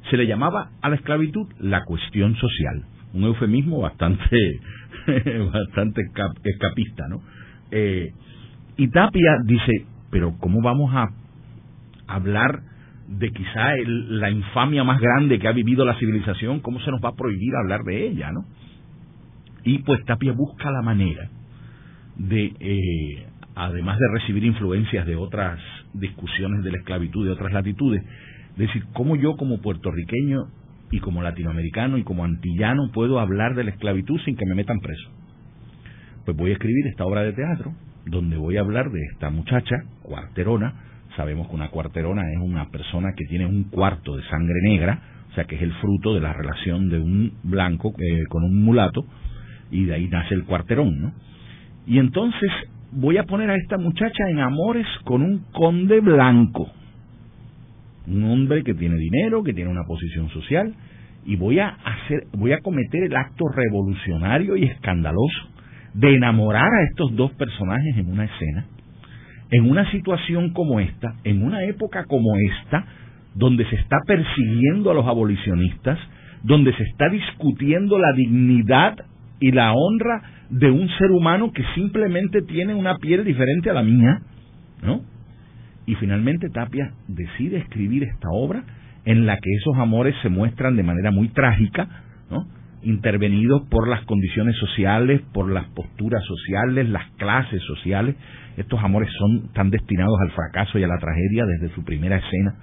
[0.09, 2.83] Se le llamaba a la esclavitud la cuestión social,
[3.13, 4.59] un eufemismo bastante,
[5.53, 6.01] bastante
[6.43, 7.21] escapista, ¿no?
[7.71, 8.11] Eh,
[8.75, 11.07] y Tapia dice, pero ¿cómo vamos a
[12.07, 12.63] hablar
[13.07, 16.59] de quizá la infamia más grande que ha vivido la civilización?
[16.59, 18.43] ¿Cómo se nos va a prohibir hablar de ella, no?
[19.63, 21.29] Y pues Tapia busca la manera
[22.27, 25.59] de, eh, además de recibir influencias de otras
[25.93, 28.03] discusiones de la esclavitud de otras latitudes,
[28.57, 30.47] decir, ¿cómo yo como puertorriqueño
[30.91, 34.79] y como latinoamericano y como antillano puedo hablar de la esclavitud sin que me metan
[34.79, 35.09] preso?
[36.25, 37.73] Pues voy a escribir esta obra de teatro
[38.05, 40.73] donde voy a hablar de esta muchacha, cuarterona,
[41.15, 45.35] sabemos que una cuarterona es una persona que tiene un cuarto de sangre negra, o
[45.35, 49.05] sea que es el fruto de la relación de un blanco eh, con un mulato,
[49.69, 51.13] y de ahí nace el cuarterón, ¿no?
[51.85, 52.51] Y entonces
[52.91, 56.69] voy a poner a esta muchacha en amores con un conde blanco,
[58.07, 60.73] un hombre que tiene dinero, que tiene una posición social,
[61.25, 65.49] y voy a hacer, voy a cometer el acto revolucionario y escandaloso
[65.93, 68.65] de enamorar a estos dos personajes en una escena,
[69.51, 72.85] en una situación como esta, en una época como esta,
[73.35, 75.99] donde se está persiguiendo a los abolicionistas,
[76.43, 78.97] donde se está discutiendo la dignidad
[79.41, 83.83] y la honra de un ser humano que simplemente tiene una piel diferente a la
[83.83, 84.21] mía,
[84.83, 85.01] ¿no?
[85.87, 88.63] Y finalmente Tapia decide escribir esta obra
[89.03, 91.87] en la que esos amores se muestran de manera muy trágica,
[92.29, 92.45] ¿no?
[92.83, 98.15] intervenidos por las condiciones sociales, por las posturas sociales, las clases sociales.
[98.57, 102.55] Estos amores son tan destinados al fracaso y a la tragedia desde su primera escena.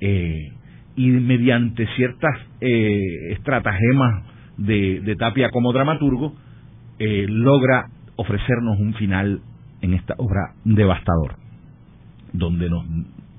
[0.00, 0.52] Eh,
[0.96, 6.34] y mediante ciertas eh, estratagemas de, Tapia como dramaturgo,
[6.98, 7.86] eh, logra
[8.16, 9.40] ofrecernos un final
[9.80, 11.36] en esta obra devastador,
[12.32, 12.84] donde nos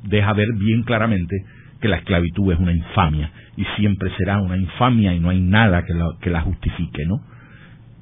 [0.04, 1.36] deja ver bien claramente
[1.82, 5.84] que la esclavitud es una infamia y siempre será una infamia y no hay nada
[5.84, 7.22] que la, que la justifique, ¿no?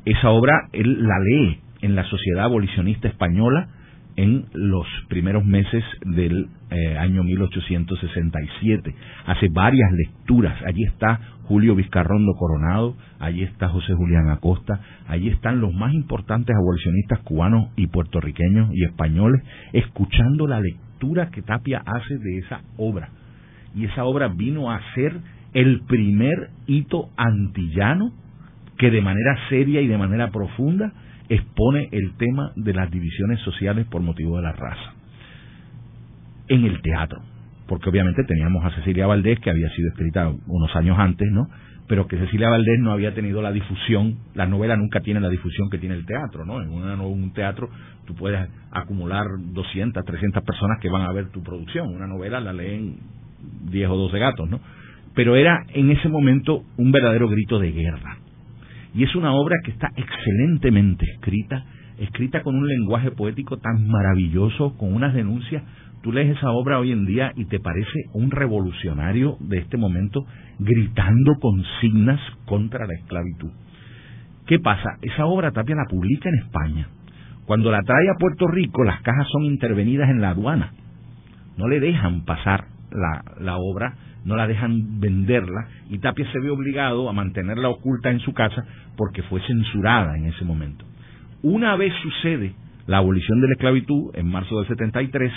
[0.06, 3.70] Esa obra él la lee en la sociedad abolicionista española
[4.16, 8.96] en los primeros meses del eh, año 1867.
[9.26, 10.56] Hace varias lecturas.
[10.66, 16.56] Allí está Julio Vizcarrondo Coronado, allí está José Julián Acosta, allí están los más importantes
[16.56, 19.42] abolicionistas cubanos y puertorriqueños y españoles
[19.74, 23.10] escuchando la lectura que Tapia hace de esa obra.
[23.76, 25.14] Y esa obra vino a ser
[25.54, 28.12] el primer hito antillano
[28.78, 30.94] que de manera seria y de manera profunda
[31.34, 34.94] expone el tema de las divisiones sociales por motivo de la raza.
[36.48, 37.22] En el teatro,
[37.68, 41.48] porque obviamente teníamos a Cecilia Valdés, que había sido escrita unos años antes, ¿no?
[41.88, 45.70] Pero que Cecilia Valdés no había tenido la difusión, la novela nunca tiene la difusión
[45.70, 46.62] que tiene el teatro, ¿no?
[46.62, 47.70] En un teatro
[48.06, 52.54] tú puedes acumular 200, 300 personas que van a ver tu producción, una novela la
[52.54, 52.98] leen
[53.72, 54.60] 10 o 12 gatos, ¿no?
[55.16, 58.23] Pero era en ese momento un verdadero grito de guerra
[58.94, 61.66] y es una obra que está excelentemente escrita,
[61.98, 65.64] escrita con un lenguaje poético tan maravilloso, con unas denuncias.
[66.04, 70.26] Tú lees esa obra hoy en día y te parece un revolucionario de este momento
[70.60, 73.52] gritando consignas contra la esclavitud.
[74.46, 74.98] ¿Qué pasa?
[75.02, 76.88] Esa obra Tapia la publica en España.
[77.46, 80.74] Cuando la trae a Puerto Rico, las cajas son intervenidas en la aduana.
[81.58, 86.50] No le dejan pasar la, la obra no la dejan venderla y Tapia se ve
[86.50, 90.86] obligado a mantenerla oculta en su casa porque fue censurada en ese momento.
[91.42, 92.54] Una vez sucede
[92.88, 95.32] la abolición de la esclavitud en marzo del 73,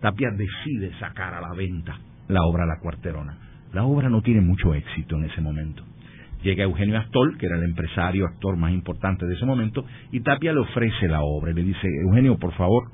[0.00, 1.96] Tapia decide sacar a la venta
[2.28, 3.36] la obra La Cuarterona.
[3.72, 5.84] La obra no tiene mucho éxito en ese momento.
[6.42, 10.52] Llega Eugenio Astol, que era el empresario, actor más importante de ese momento, y Tapia
[10.52, 12.90] le ofrece la obra le dice, Eugenio, por favor,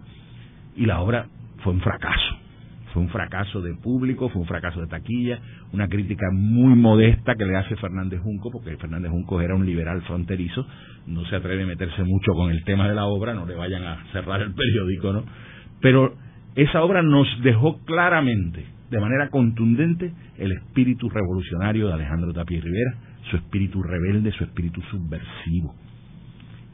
[0.77, 1.27] y la obra
[1.65, 2.37] fue un fracaso.
[2.93, 5.39] Fue un fracaso de público, fue un fracaso de taquilla,
[5.73, 10.03] una crítica muy modesta que le hace Fernández Junco, porque Fernández Junco era un liberal
[10.03, 10.67] fronterizo,
[11.07, 13.85] no se atreve a meterse mucho con el tema de la obra, no le vayan
[13.85, 15.25] a cerrar el periódico, ¿no?
[15.81, 16.15] Pero
[16.57, 22.95] esa obra nos dejó claramente de manera contundente el espíritu revolucionario de Alejandro Tapia Rivera,
[23.31, 25.75] su espíritu rebelde, su espíritu subversivo.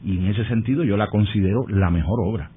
[0.03, 2.51] Y en ese sentido yo la considero la mejor obra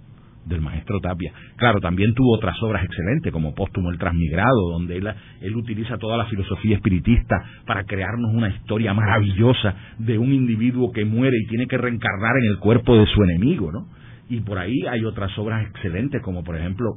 [0.47, 1.33] del maestro Tapia.
[1.57, 5.09] Claro, también tuvo otras obras excelentes, como Póstumo el Transmigrado, donde él,
[5.43, 11.05] él utiliza toda la filosofía espiritista para crearnos una historia maravillosa de un individuo que
[11.05, 13.87] muere y tiene que reencarnar en el cuerpo de su enemigo, ¿no?
[14.29, 16.97] Y por ahí hay otras obras excelentes, como por ejemplo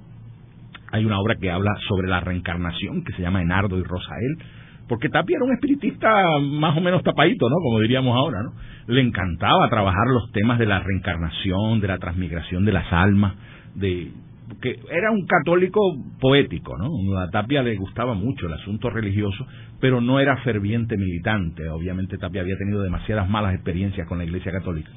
[0.93, 4.37] hay una obra que habla sobre la reencarnación que se llama Enardo y Rosael,
[4.87, 6.07] porque Tapia era un espiritista
[6.39, 7.55] más o menos tapadito, ¿no?
[7.55, 8.53] Como diríamos ahora, ¿no?
[8.93, 13.33] Le encantaba trabajar los temas de la reencarnación, de la transmigración de las almas,
[13.73, 14.11] de
[14.61, 15.79] que era un católico
[16.19, 17.17] poético, ¿no?
[17.17, 19.47] A Tapia le gustaba mucho el asunto religioso,
[19.79, 21.67] pero no era ferviente militante.
[21.69, 24.91] Obviamente Tapia había tenido demasiadas malas experiencias con la Iglesia Católica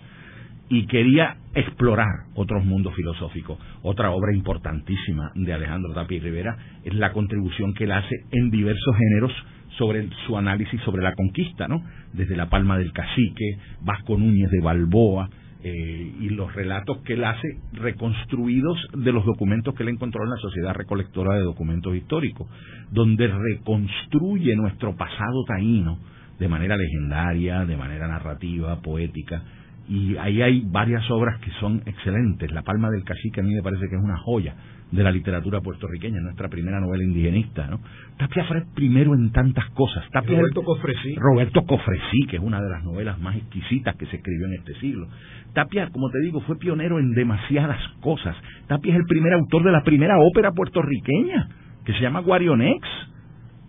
[0.69, 3.59] y quería explorar otros mundos filosóficos.
[3.83, 8.97] Otra obra importantísima de Alejandro Tapia Rivera es la contribución que él hace en diversos
[8.97, 9.33] géneros
[9.79, 11.83] sobre su análisis sobre la conquista, ¿no?
[12.13, 15.29] Desde La Palma del Cacique, Vasco Núñez de Balboa,
[15.63, 20.31] eh, y los relatos que él hace reconstruidos de los documentos que él encontró en
[20.31, 22.47] la Sociedad Recolectora de Documentos Históricos,
[22.93, 25.99] donde reconstruye nuestro pasado taíno
[26.39, 29.43] de manera legendaria, de manera narrativa, poética,
[29.89, 32.51] y ahí hay varias obras que son excelentes.
[32.51, 34.55] La Palma del Cacique a mí me parece que es una joya
[34.91, 37.81] de la literatura puertorriqueña, nuestra primera novela indigenista, ¿no?
[38.17, 40.05] Tapia fue primero en tantas cosas.
[40.11, 41.15] Tapia Roberto Cofresí.
[41.17, 44.75] Roberto Cofresí, que es una de las novelas más exquisitas que se escribió en este
[44.81, 45.09] siglo.
[45.55, 48.37] Tapia, como te digo, fue pionero en demasiadas cosas.
[48.69, 51.49] Tapia es el primer autor de la primera ópera puertorriqueña,
[51.85, 52.87] que se llama Guarionex,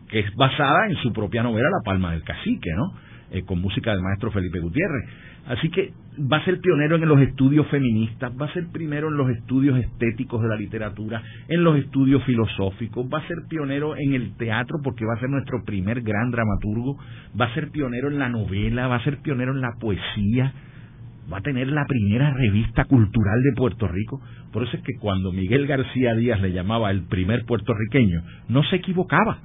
[0.10, 3.07] que es basada en su propia novela La Palma del Cacique, ¿no?
[3.30, 5.10] Eh, con música del maestro Felipe Gutiérrez.
[5.48, 5.92] Así que
[6.32, 9.78] va a ser pionero en los estudios feministas, va a ser primero en los estudios
[9.78, 14.78] estéticos de la literatura, en los estudios filosóficos, va a ser pionero en el teatro
[14.82, 16.98] porque va a ser nuestro primer gran dramaturgo,
[17.40, 20.54] va a ser pionero en la novela, va a ser pionero en la poesía,
[21.32, 24.22] va a tener la primera revista cultural de Puerto Rico.
[24.54, 28.78] Por eso es que cuando Miguel García Díaz le llamaba el primer puertorriqueño, no se
[28.78, 29.40] equivocaba,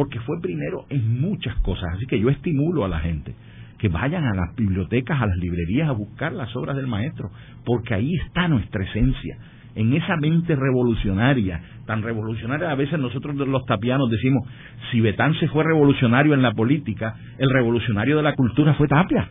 [0.00, 1.84] porque fue primero en muchas cosas.
[1.94, 3.34] Así que yo estimulo a la gente
[3.76, 7.30] que vayan a las bibliotecas, a las librerías a buscar las obras del maestro,
[7.66, 9.36] porque ahí está nuestra esencia,
[9.74, 14.48] en esa mente revolucionaria, tan revolucionaria a veces nosotros los tapianos decimos,
[14.90, 19.28] si Betance fue revolucionario en la política, el revolucionario de la cultura fue Tapia.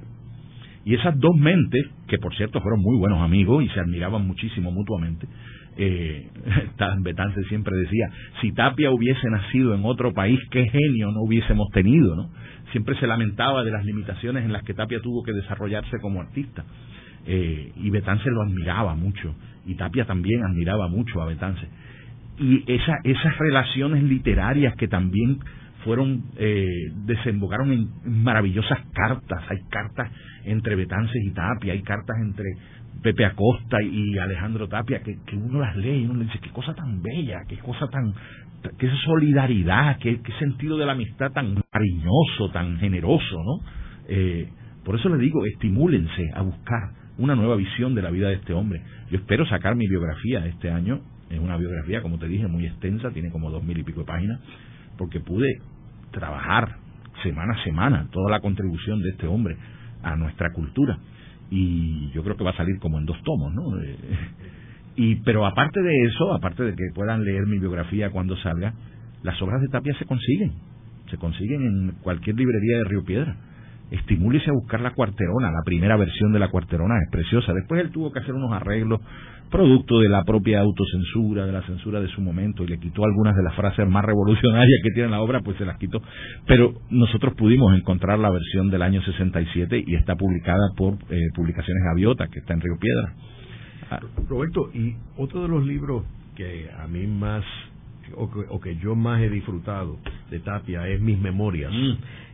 [0.86, 4.72] Y esas dos mentes, que por cierto fueron muy buenos amigos y se admiraban muchísimo
[4.72, 5.28] mutuamente,
[5.78, 6.28] eh,
[7.02, 8.10] Betance siempre decía,
[8.42, 12.30] si Tapia hubiese nacido en otro país, qué genio no hubiésemos tenido, ¿no?
[12.72, 16.64] siempre se lamentaba de las limitaciones en las que Tapia tuvo que desarrollarse como artista.
[17.26, 21.68] Eh, y Betance lo admiraba mucho, y Tapia también admiraba mucho a Betance.
[22.40, 25.40] Y esa, esas relaciones literarias que también
[25.84, 26.68] fueron, eh,
[27.06, 30.12] desembocaron en maravillosas cartas, hay cartas
[30.46, 32.46] entre Betances y Tapia, hay cartas entre
[33.02, 36.50] Pepe Acosta y Alejandro Tapia, que, que uno las lee y uno le dice, qué
[36.50, 38.14] cosa tan bella, qué cosa tan,
[38.78, 43.62] qué solidaridad, qué, qué, sentido de la amistad tan cariñoso, tan generoso, ¿no?
[44.08, 44.50] Eh,
[44.84, 48.54] por eso le digo, estimúlense a buscar una nueva visión de la vida de este
[48.54, 48.82] hombre.
[49.12, 53.12] Yo espero sacar mi biografía este año, es una biografía, como te dije, muy extensa,
[53.12, 54.40] tiene como dos mil y pico de páginas,
[54.98, 55.48] porque pude
[56.12, 56.76] trabajar
[57.24, 59.58] semana a semana toda la contribución de este hombre
[60.02, 60.98] a nuestra cultura.
[61.52, 63.82] Y yo creo que va a salir como en dos tomos, ¿no?
[63.82, 63.98] Eh,
[64.96, 68.74] y, pero aparte de eso, aparte de que puedan leer mi biografía cuando salga,
[69.24, 70.54] las obras de Tapia se consiguen,
[71.10, 73.36] se consiguen en cualquier librería de Río Piedra.
[73.92, 77.54] Estimúlese a buscar la cuarterona, la primera versión de la cuarterona es preciosa.
[77.54, 79.02] Después él tuvo que hacer unos arreglos
[79.50, 83.36] producto de la propia autocensura, de la censura de su momento, y le quitó algunas
[83.36, 86.02] de las frases más revolucionarias que tiene la obra, pues se las quitó.
[86.46, 91.84] Pero nosotros pudimos encontrar la versión del año 67 y está publicada por eh, Publicaciones
[91.84, 93.14] Gaviota, que está en Río Piedra.
[93.92, 96.04] Ah, Roberto, y otro de los libros
[96.36, 97.44] que a mí más,
[98.16, 99.98] o que, yo más he disfrutado
[100.30, 101.94] de Tapia es Mis Memorias, mm.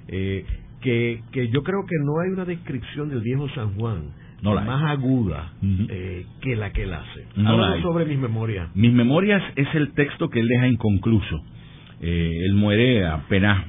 [0.10, 0.46] eh,
[0.86, 4.12] que, que yo creo que no hay una descripción del viejo San Juan
[4.44, 7.26] más aguda eh, que la que él hace.
[7.36, 8.70] No sobre mis memorias.
[8.76, 11.44] Mis memorias es el texto que él deja inconcluso.
[12.02, 13.66] Eh, él muere apenas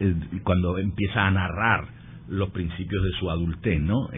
[0.00, 1.88] eh, cuando empieza a narrar
[2.28, 4.08] los principios de su adultez, ¿no?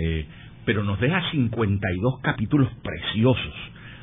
[0.65, 3.55] pero nos deja 52 capítulos preciosos,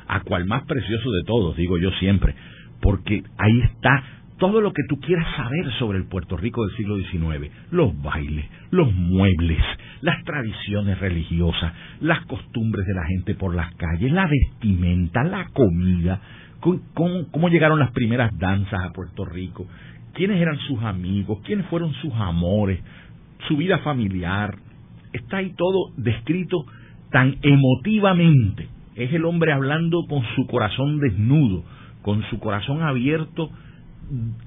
[0.08, 2.34] a cual más precioso de todos, digo yo siempre,
[2.82, 4.04] porque ahí está
[4.38, 8.44] todo lo que tú quieras saber sobre el Puerto Rico del siglo XIX, los bailes,
[8.70, 9.62] los muebles,
[10.02, 16.20] las tradiciones religiosas, las costumbres de la gente por las calles, la vestimenta, la comida,
[16.60, 19.66] cómo, llegaron las primeras danzas a Puerto Rico,
[20.12, 22.80] quiénes eran sus amigos, quiénes fueron sus amores,
[23.48, 24.56] su vida familiar.
[25.12, 26.66] Está ahí todo descrito
[27.10, 28.68] tan emotivamente.
[28.96, 31.64] Es el hombre hablando con su corazón desnudo,
[32.02, 33.50] con su corazón abierto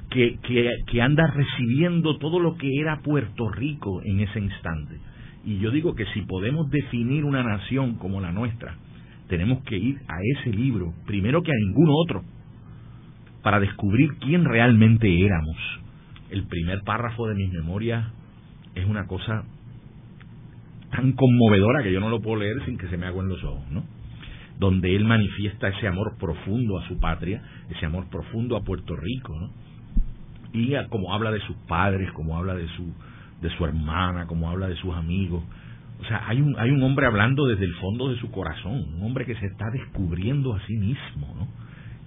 [0.09, 0.39] que,
[0.87, 4.97] que, anda recibiendo todo lo que era Puerto Rico en ese instante.
[5.45, 8.75] Y yo digo que si podemos definir una nación como la nuestra,
[9.27, 12.23] tenemos que ir a ese libro, primero que a ningún otro,
[13.43, 15.57] para descubrir quién realmente éramos.
[16.29, 18.11] El primer párrafo de mis memorias
[18.75, 19.43] es una cosa
[20.91, 23.69] tan conmovedora que yo no lo puedo leer sin que se me hagan los ojos,
[23.71, 23.83] ¿no?
[24.59, 29.39] Donde él manifiesta ese amor profundo a su patria, ese amor profundo a Puerto Rico,
[29.39, 29.49] ¿no?
[30.51, 32.93] Y como habla de sus padres, como habla de su
[33.41, 35.41] de su hermana, como habla de sus amigos.
[36.01, 39.03] O sea, hay un hay un hombre hablando desde el fondo de su corazón, un
[39.03, 41.47] hombre que se está descubriendo a sí mismo, ¿no?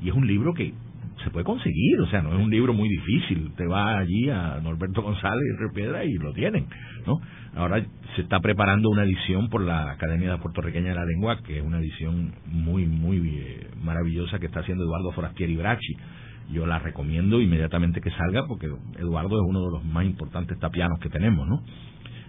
[0.02, 0.74] Y es un libro que
[1.22, 3.52] se puede conseguir, o sea, no es un libro muy difícil.
[3.56, 6.66] Te va allí a Norberto González y Piedra y lo tienen,
[7.06, 7.20] ¿no?
[7.54, 7.84] Ahora
[8.16, 11.78] se está preparando una edición por la Academia Puertorriqueña de la Lengua, que es una
[11.78, 15.96] edición muy, muy eh, maravillosa que está haciendo Eduardo Forastieri Bracci.
[16.50, 18.66] Yo la recomiendo inmediatamente que salga porque
[18.98, 21.62] Eduardo es uno de los más importantes tapianos que tenemos, ¿no?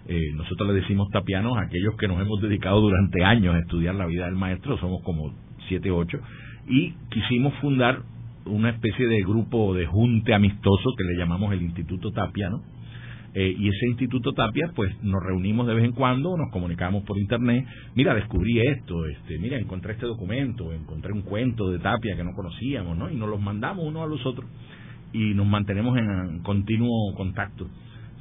[0.05, 3.95] Eh, nosotros le decimos tapianos a aquellos que nos hemos dedicado durante años a estudiar
[3.95, 5.33] la vida del maestro, somos como
[5.67, 6.19] siete, ocho,
[6.67, 8.01] y quisimos fundar
[8.45, 12.61] una especie de grupo de junte amistoso que le llamamos el Instituto Tapiano,
[13.35, 17.17] eh, y ese Instituto Tapia, pues nos reunimos de vez en cuando, nos comunicamos por
[17.17, 17.65] internet,
[17.95, 22.33] mira, descubrí esto, este, mira, encontré este documento, encontré un cuento de Tapia que no
[22.35, 23.09] conocíamos, ¿no?
[23.09, 24.47] Y nos los mandamos unos a los otros
[25.13, 27.67] y nos mantenemos en continuo contacto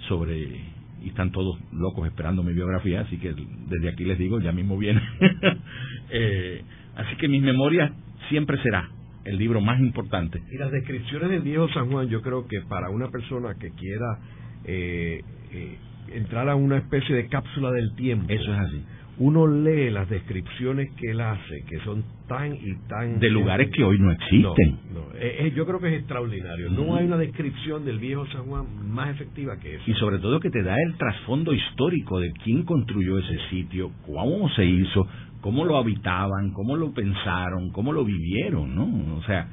[0.08, 0.72] sobre
[1.04, 3.34] y están todos locos esperando mi biografía, así que
[3.68, 5.02] desde aquí les digo, ya mismo viene.
[6.10, 6.62] eh,
[6.94, 7.92] así que mis memorias
[8.28, 8.88] siempre será
[9.24, 10.42] el libro más importante.
[10.50, 14.18] Y las descripciones del viejo San Juan, yo creo que para una persona que quiera
[14.64, 15.78] eh, eh,
[16.14, 18.26] entrar a una especie de cápsula del tiempo.
[18.28, 18.82] Eso es así.
[19.18, 23.20] Uno lee las descripciones que él hace, que son tan y tan...
[23.20, 24.78] De lugares que hoy no existen.
[25.14, 26.70] Eh, yo creo que es extraordinario.
[26.70, 29.84] No hay una descripción del viejo San Juan más efectiva que eso.
[29.86, 34.48] Y sobre todo que te da el trasfondo histórico de quién construyó ese sitio, cómo
[34.50, 35.06] se hizo,
[35.42, 39.16] cómo lo habitaban, cómo lo pensaron, cómo lo vivieron, ¿no?
[39.16, 39.48] O sea,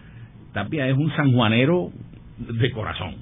[0.53, 1.91] Tapia es un sanjuanero
[2.37, 3.15] de corazón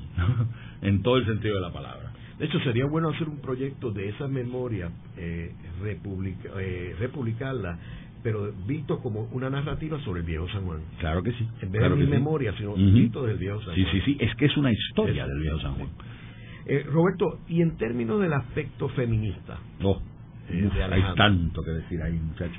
[0.84, 2.12] en todo el sentido de la palabra.
[2.38, 5.52] De hecho, sería bueno hacer un proyecto de esa memoria, eh,
[5.84, 7.80] eh, republicarla,
[8.22, 10.82] pero visto como una narrativa sobre el viejo San Juan.
[11.00, 11.48] Claro que sí.
[11.62, 13.76] En vez de mi memoria, sino un visto del viejo San Juan.
[13.78, 15.90] Sí, sí, sí, es que es una historia del viejo San Juan.
[16.66, 19.58] Eh, Roberto, y en términos del aspecto feminista.
[19.82, 20.02] Oh,
[20.50, 22.58] hay tanto que decir ahí, muchachos.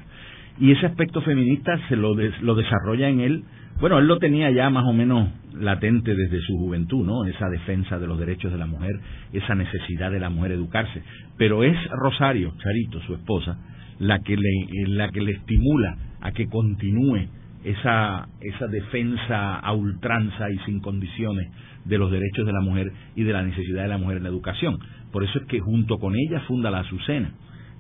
[0.61, 3.45] Y ese aspecto feminista se lo, lo desarrolla en él
[3.81, 7.25] bueno, él lo tenía ya más o menos latente desde su juventud, ¿no?
[7.27, 8.99] Esa defensa de los derechos de la mujer,
[9.33, 11.01] esa necesidad de la mujer educarse.
[11.37, 13.57] Pero es Rosario, Charito, su esposa,
[14.01, 17.29] la que le, la que le estimula a que continúe
[17.63, 21.49] esa, esa defensa a ultranza y sin condiciones
[21.85, 24.29] de los derechos de la mujer y de la necesidad de la mujer en la
[24.29, 24.77] educación.
[25.13, 27.31] Por eso es que junto con ella funda la Azucena.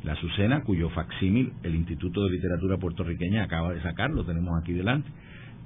[0.05, 4.73] La Azucena, cuyo facsímil el Instituto de Literatura Puertorriqueña acaba de sacar, lo tenemos aquí
[4.73, 5.09] delante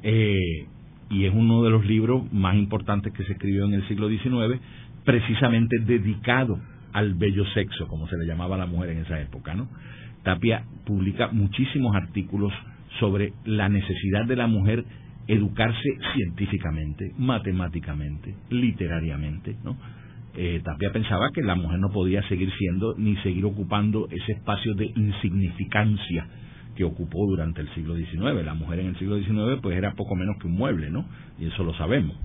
[0.03, 0.67] eh,
[1.11, 4.61] y es uno de los libros más importantes que se escribió en el siglo XIX,
[5.05, 6.59] precisamente dedicado
[6.93, 9.69] al bello sexo, como se le llamaba a la mujer en esa época, ¿no?
[10.23, 12.53] Tapia publica muchísimos artículos
[13.01, 14.85] sobre la necesidad de la mujer
[15.27, 19.77] educarse científicamente, matemáticamente, literariamente, ¿no?
[20.35, 24.75] Eh, Tapia pensaba que la mujer no podía seguir siendo ni seguir ocupando ese espacio
[24.75, 26.27] de insignificancia
[26.75, 28.45] que ocupó durante el siglo XIX.
[28.45, 31.05] La mujer en el siglo XIX pues era poco menos que un mueble, ¿no?
[31.39, 32.17] Y eso lo sabemos.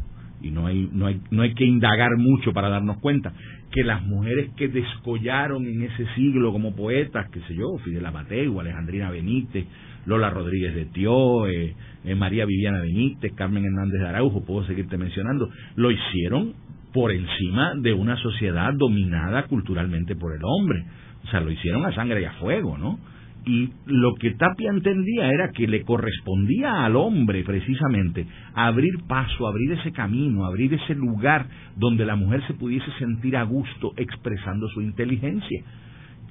[0.42, 3.34] Y no hay, no hay, no hay que indagar mucho para darnos cuenta
[3.72, 8.60] que las mujeres que descollaron en ese siglo como poetas, qué sé yo, Fidel Amateu,
[8.60, 9.66] Alejandrina Benítez,
[10.06, 14.98] Lola Rodríguez de Tió, eh, eh, María Viviana Benítez, Carmen Hernández de Araujo, puedo seguirte
[14.98, 16.54] mencionando, lo hicieron
[16.98, 20.84] por encima de una sociedad dominada culturalmente por el hombre.
[21.26, 22.98] O sea, lo hicieron a sangre y a fuego, ¿no?
[23.46, 28.26] y lo que Tapia entendía era que le correspondía al hombre precisamente
[28.56, 31.46] abrir paso, abrir ese camino, abrir ese lugar
[31.78, 35.64] donde la mujer se pudiese sentir a gusto expresando su inteligencia,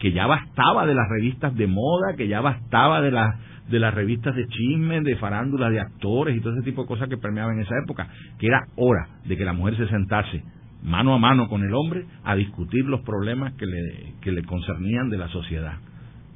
[0.00, 3.36] que ya bastaba de las revistas de moda, que ya bastaba de las
[3.68, 7.08] de las revistas de chisme, de farándula, de actores y todo ese tipo de cosas
[7.08, 8.08] que permeaban en esa época,
[8.38, 10.42] que era hora de que la mujer se sentase
[10.86, 15.10] mano a mano con el hombre a discutir los problemas que le, que le concernían
[15.10, 15.78] de la sociedad.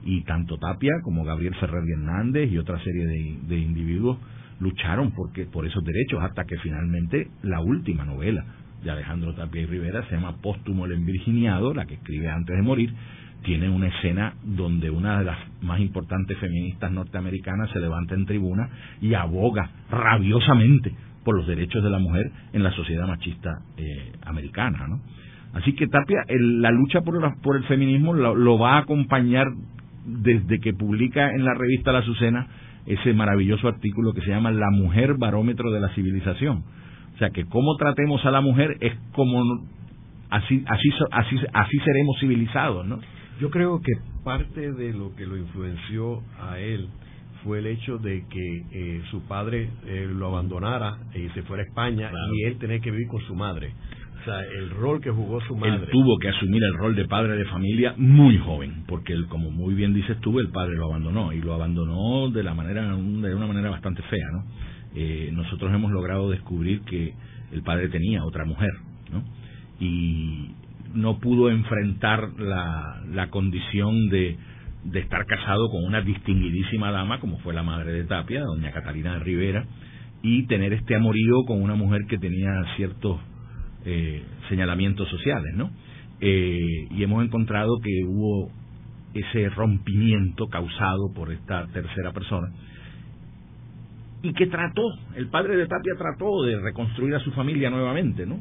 [0.05, 4.18] Y tanto Tapia como Gabriel Ferrer Hernández y otra serie de, individuos
[4.59, 8.44] lucharon porque, por esos derechos hasta que finalmente la última novela
[8.82, 12.62] de Alejandro Tapia y Rivera se llama Póstumo el Envirginiado, la que escribe antes de
[12.62, 12.92] morir,
[13.44, 18.68] tiene una escena donde una de las más importantes feministas norteamericanas se levanta en tribuna
[19.01, 20.94] y aboga rabiosamente
[21.30, 24.98] por los derechos de la mujer en la sociedad machista eh, americana.
[25.52, 29.46] Así que Tapia, la lucha por, por el feminismo lo, va a acompañar
[30.04, 32.48] desde que publica en la revista La Azucena
[32.84, 36.64] ese maravilloso artículo que se llama La mujer barómetro de la civilización.
[37.14, 39.40] O sea que cómo tratemos a la mujer es como
[40.30, 42.98] así así así así seremos civilizados, ¿no?
[43.40, 43.92] Yo creo que
[44.24, 46.88] parte de lo que lo influenció a él
[47.45, 51.66] fue el hecho de que eh, su padre eh, lo abandonara y se fuera a
[51.66, 53.72] España y él tenía que vivir con su madre.
[54.20, 55.76] O sea, el rol que jugó su madre.
[55.76, 59.51] Él tuvo que asumir el rol de padre de familia muy joven, porque él, como
[59.51, 63.34] muy bien dices tú, el padre lo abandonó y lo abandonó de la manera de
[63.34, 64.45] una manera bastante fea, ¿no?
[64.95, 67.14] eh, nosotros hemos logrado descubrir que
[67.53, 68.70] el padre tenía otra mujer,
[69.12, 69.24] ¿no?
[69.80, 70.51] Y
[70.95, 74.36] no pudo enfrentar la, la condición de,
[74.84, 79.14] de estar casado con una distinguidísima dama como fue la madre de Tapia, doña Catalina
[79.14, 79.66] de Rivera,
[80.22, 83.18] y tener este amorío con una mujer que tenía ciertos
[83.84, 85.70] eh, señalamientos sociales, ¿no?
[86.20, 88.50] Eh, y hemos encontrado que hubo
[89.14, 92.52] ese rompimiento causado por esta tercera persona
[94.22, 94.82] y que trató,
[95.16, 98.40] el padre de Tapia trató de reconstruir a su familia nuevamente, ¿no?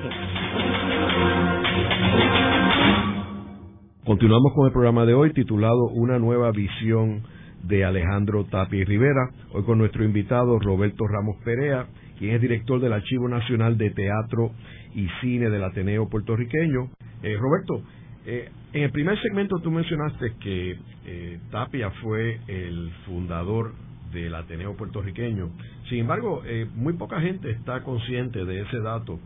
[4.06, 7.24] Continuamos con el programa de hoy titulado Una nueva visión
[7.64, 11.88] de Alejandro Tapi Rivera, hoy con nuestro invitado Roberto Ramos Perea,
[12.20, 14.52] quien es director del Archivo Nacional de Teatro
[14.94, 16.92] y Cine del Ateneo puertorriqueño.
[17.24, 17.82] Eh, Roberto,
[18.26, 23.74] eh, en el primer segmento tú mencionaste que eh, Tapia fue el fundador
[24.14, 25.50] del Ateneo puertorriqueño.
[25.88, 26.44] Sin embargo,
[26.76, 29.20] muy poca gente está consciente de ese dato.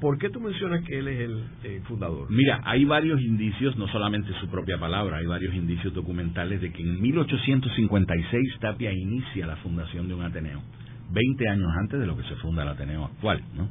[0.00, 2.30] ¿Por qué tú mencionas que él es el fundador?
[2.30, 6.82] Mira, hay varios indicios, no solamente su propia palabra, hay varios indicios documentales de que
[6.82, 10.62] en 1856 Tapia inicia la fundación de un Ateneo.
[11.10, 13.68] 20 años antes de lo que se funda el Ateneo actual, ¿no?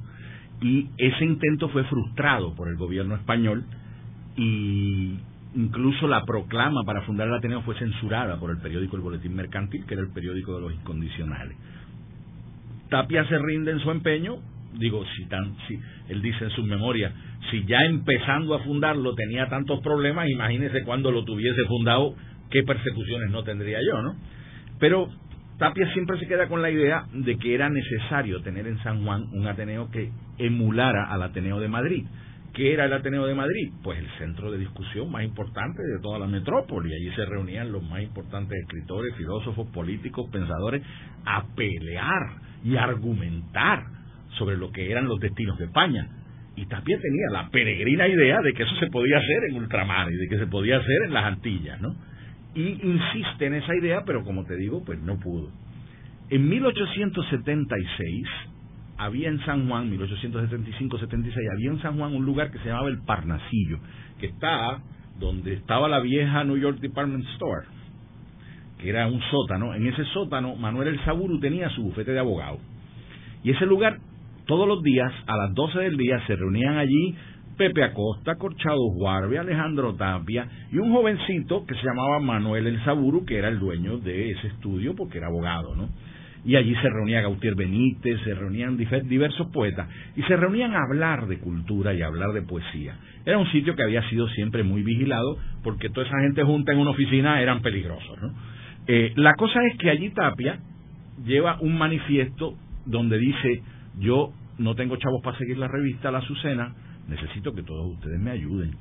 [0.61, 3.65] Y ese intento fue frustrado por el gobierno español
[4.35, 5.17] y
[5.55, 9.85] incluso la proclama para fundar el Ateneo fue censurada por el periódico El Boletín Mercantil,
[9.85, 11.55] que era el periódico de los incondicionales.
[12.89, 14.37] Tapia se rinde en su empeño,
[14.77, 15.79] digo, si tan, si
[16.09, 17.13] él dice en su memoria,
[17.51, 22.15] si ya empezando a fundarlo tenía tantos problemas, imagínese cuando lo tuviese fundado,
[22.49, 24.15] qué persecuciones no tendría yo, ¿no?
[24.79, 25.09] Pero
[25.57, 29.27] Tapia siempre se queda con la idea de que era necesario tener en San Juan
[29.31, 32.05] un Ateneo que emulara al Ateneo de Madrid.
[32.53, 33.71] ¿Qué era el Ateneo de Madrid?
[33.83, 36.93] Pues el centro de discusión más importante de toda la metrópoli.
[36.93, 40.83] Allí se reunían los más importantes escritores, filósofos, políticos, pensadores,
[41.25, 43.85] a pelear y argumentar
[44.37, 46.07] sobre lo que eran los destinos de España.
[46.55, 50.15] Y Tapia tenía la peregrina idea de que eso se podía hacer en ultramar y
[50.15, 51.95] de que se podía hacer en las Antillas, ¿no?
[52.55, 55.49] y insiste en esa idea, pero como te digo, pues no pudo.
[56.29, 58.27] En 1876
[59.05, 63.01] había en San Juan, 1875-76, había en San Juan un lugar que se llamaba el
[63.03, 63.79] Parnasillo,
[64.19, 64.81] que está
[65.19, 67.65] donde estaba la vieja New York Department Store,
[68.79, 69.73] que era un sótano.
[69.73, 72.59] En ese sótano, Manuel El Saburu tenía su bufete de abogado.
[73.43, 73.99] Y ese lugar,
[74.45, 77.15] todos los días, a las 12 del día, se reunían allí
[77.57, 83.25] Pepe Acosta, Corchado Juarbe, Alejandro Tapia y un jovencito que se llamaba Manuel El Saburu,
[83.25, 85.89] que era el dueño de ese estudio porque era abogado, ¿no?
[86.45, 91.27] Y allí se reunía Gautier Benítez, se reunían diversos poetas y se reunían a hablar
[91.27, 92.97] de cultura y a hablar de poesía.
[93.25, 96.79] Era un sitio que había sido siempre muy vigilado porque toda esa gente junta en
[96.79, 98.17] una oficina eran peligrosos.
[98.87, 100.59] Eh, la cosa es que allí Tapia
[101.25, 103.61] lleva un manifiesto donde dice
[103.99, 106.73] yo no tengo chavos para seguir la revista La Azucena,
[107.07, 108.75] necesito que todos ustedes me ayuden.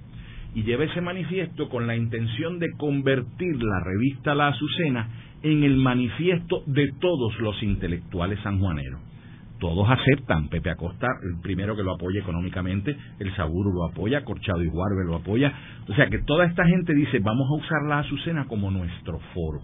[0.54, 5.08] Y lleva ese manifiesto con la intención de convertir la revista La Azucena
[5.42, 9.00] en el manifiesto de todos los intelectuales sanjuaneros.
[9.58, 14.60] Todos aceptan, Pepe Acosta, el primero que lo apoya económicamente, el Saburo lo apoya, Corchado
[14.62, 15.52] y Guarbe lo apoya.
[15.88, 19.60] O sea que toda esta gente dice, vamos a usar la Azucena como nuestro foro.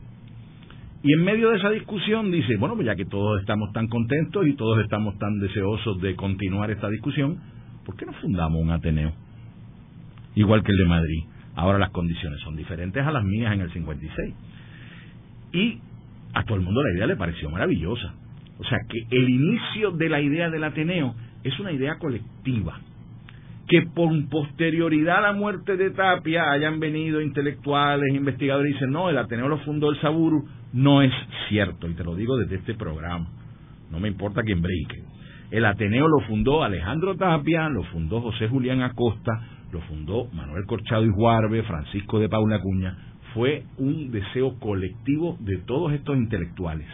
[1.03, 4.47] Y en medio de esa discusión dice, bueno, pues ya que todos estamos tan contentos
[4.47, 7.41] y todos estamos tan deseosos de continuar esta discusión,
[7.85, 9.13] ¿por qué no fundamos un Ateneo?
[10.37, 11.25] Igual que el de Madrid.
[11.57, 14.35] Ahora las condiciones son diferentes a las mías en el 56.
[15.53, 15.81] Y
[16.35, 18.15] a todo el mundo la idea le pareció maravillosa.
[18.59, 22.81] O sea, que el inicio de la idea del Ateneo es una idea colectiva.
[23.69, 29.11] Que por posterioridad a la muerte de Tapia hayan venido intelectuales, investigadores y dicen, no,
[29.11, 31.13] el Ateneo lo fundó el Saburu, no es
[31.49, 31.87] cierto.
[31.87, 33.29] Y te lo digo desde este programa.
[33.91, 35.05] No me importa quién breque.
[35.51, 39.33] El Ateneo lo fundó Alejandro Tapia, lo fundó José Julián Acosta,
[39.73, 43.08] lo fundó Manuel Corchado y Juarbe, Francisco de Paula Cuña.
[43.39, 46.89] Fue un deseo colectivo de todos estos intelectuales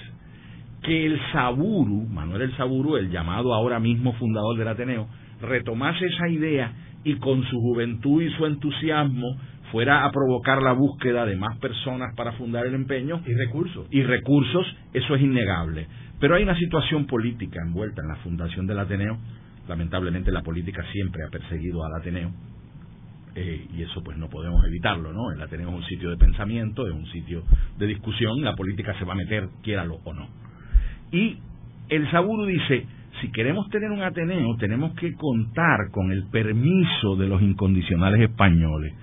[0.83, 5.09] que el Saburu, Manuel el Saburu, el llamado ahora mismo fundador del Ateneo,
[5.41, 6.71] retomase esa idea
[7.03, 9.39] y con su juventud y su entusiasmo
[9.73, 13.23] fuera a provocar la búsqueda de más personas para fundar el empeño.
[13.27, 13.87] Y recursos.
[13.91, 15.87] Y recursos, eso es innegable.
[16.21, 19.17] Pero hay una situación política envuelta en la fundación del Ateneo.
[19.67, 22.31] Lamentablemente la política siempre ha perseguido al Ateneo.
[23.37, 25.33] Eh, y eso pues no podemos evitarlo, ¿no?
[25.33, 27.43] El Ateneo es un sitio de pensamiento, es un sitio
[27.79, 30.29] de discusión, la política se va a meter, quiéralo o no.
[31.11, 31.39] Y
[31.89, 32.87] el Saburo dice,
[33.21, 38.95] si queremos tener un Ateneo, tenemos que contar con el permiso de los incondicionales españoles.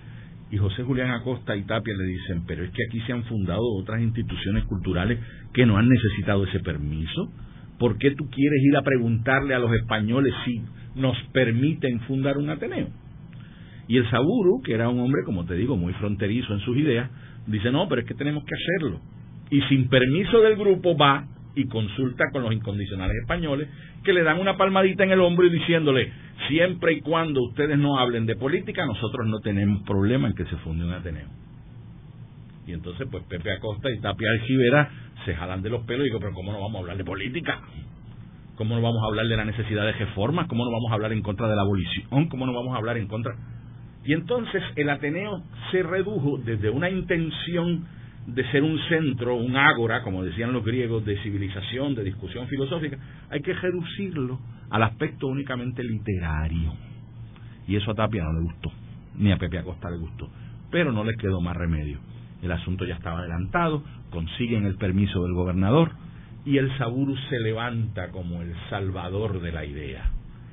[0.50, 3.64] Y José Julián Acosta y Tapia le dicen, pero es que aquí se han fundado
[3.80, 5.20] otras instituciones culturales
[5.54, 7.32] que no han necesitado ese permiso.
[7.80, 10.62] ¿Por qué tú quieres ir a preguntarle a los españoles si
[10.96, 13.01] nos permiten fundar un Ateneo?
[13.92, 17.12] Y el Saburo, que era un hombre, como te digo, muy fronterizo en sus ideas,
[17.46, 19.02] dice, no, pero es que tenemos que hacerlo.
[19.50, 21.26] Y sin permiso del grupo va
[21.56, 23.68] y consulta con los incondicionales españoles
[24.06, 26.10] que le dan una palmadita en el hombro y diciéndole
[26.48, 30.56] siempre y cuando ustedes no hablen de política nosotros no tenemos problema en que se
[30.64, 31.28] funde un Ateneo
[32.66, 34.90] y entonces pues Pepe Acosta y Tapia Algibera
[35.26, 37.60] se jalan de los pelos y digo pero cómo no vamos a hablar de política
[38.56, 41.12] cómo no vamos a hablar de la necesidad de reformas cómo no vamos a hablar
[41.12, 43.36] en contra de la abolición cómo no vamos a hablar en contra
[44.04, 47.86] y entonces el Ateneo se redujo desde una intención
[48.26, 52.98] de ser un centro, un ágora, como decían los griegos, de civilización, de discusión filosófica,
[53.30, 54.40] hay que reducirlo
[54.70, 56.74] al aspecto únicamente literario.
[57.68, 58.72] Y eso a Tapia no le gustó,
[59.18, 60.30] ni a Pepe Acosta le gustó.
[60.72, 62.00] Pero no les quedó más remedio.
[62.42, 65.92] El asunto ya estaba adelantado, consiguen el permiso del gobernador
[66.44, 70.10] y el Saburu se levanta como el salvador de la idea,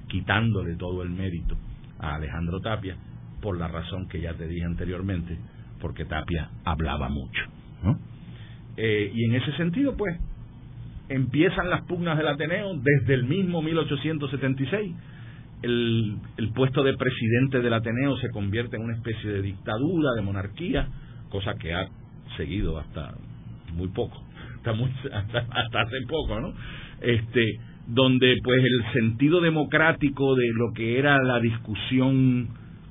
[0.08, 1.56] quitándole todo el mérito
[1.98, 2.96] a Alejandro Tapia
[3.40, 5.38] por la razón que ya te dije anteriormente,
[5.80, 7.42] porque Tapia hablaba mucho.
[8.76, 10.16] Eh, y en ese sentido, pues,
[11.08, 14.94] empiezan las pugnas del Ateneo desde el mismo 1876.
[15.62, 20.22] El, el puesto de presidente del Ateneo se convierte en una especie de dictadura, de
[20.22, 20.88] monarquía,
[21.30, 21.88] cosa que ha
[22.36, 23.14] seguido hasta
[23.74, 24.22] muy poco,
[25.12, 26.54] hasta, hasta hace poco, ¿no?
[27.00, 27.44] Este,
[27.88, 32.48] donde pues el sentido democrático de lo que era la discusión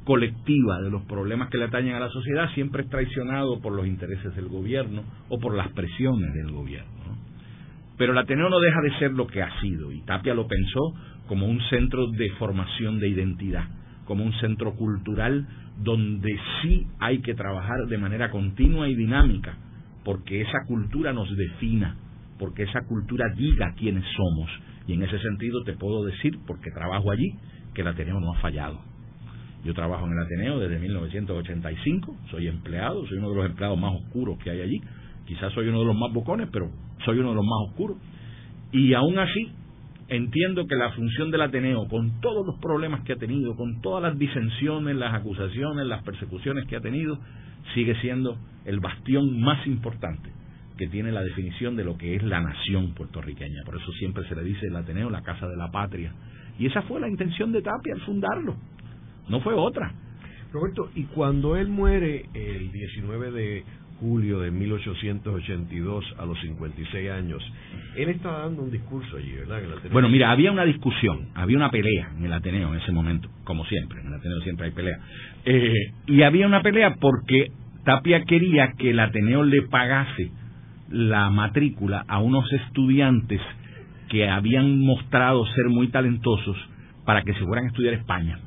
[0.08, 3.86] colectiva de los problemas que le atañen a la sociedad siempre es traicionado por los
[3.86, 7.18] intereses del gobierno o por las presiones del gobierno.
[7.98, 10.94] Pero el Ateneo no deja de ser lo que ha sido, y Tapia lo pensó
[11.28, 13.66] como un centro de formación de identidad,
[14.06, 15.46] como un centro cultural
[15.84, 19.58] donde sí hay que trabajar de manera continua y dinámica,
[20.06, 21.98] porque esa cultura nos defina,
[22.40, 24.50] porque esa cultura diga quiénes somos.
[24.88, 27.34] Y en ese sentido te puedo decir, porque trabajo allí,
[27.74, 28.80] que el Ateneo no ha fallado
[29.68, 33.94] yo trabajo en el Ateneo desde 1985, soy empleado, soy uno de los empleados más
[33.96, 34.82] oscuros que hay allí.
[35.28, 36.72] Quizás soy uno de los más bocones, pero
[37.04, 37.98] soy uno de los más oscuros.
[38.72, 39.52] Y aún así,
[40.08, 44.02] entiendo que la función del Ateneo, con todos los problemas que ha tenido, con todas
[44.02, 47.20] las disensiones, las acusaciones, las persecuciones que ha tenido,
[47.76, 50.32] sigue siendo el bastión más importante
[50.78, 53.64] que tiene la definición de lo que es la nación puertorriqueña.
[53.66, 56.14] Por eso siempre se le dice el Ateneo la casa de la patria.
[56.58, 58.56] Y esa fue la intención de Tapia al fundarlo
[59.30, 59.94] no fue otra.
[60.52, 63.64] Roberto, y cuando él muere el 19 de
[64.00, 67.44] julio de 1882 a los 56 años,
[67.96, 69.62] él estaba dando un discurso allí, ¿verdad?
[69.92, 73.66] bueno, mira, había una discusión, había una pelea en el Ateneo en ese momento, como
[73.66, 75.00] siempre, en el Ateneo siempre hay pelea.
[75.46, 77.52] Eh, y había una pelea porque
[77.84, 80.32] Tapia quería que el Ateneo le pagase
[80.90, 83.42] la matrícula a unos estudiantes
[84.10, 86.58] que habían mostrado ser muy talentosos
[87.06, 88.40] para que se fueran a estudiar España.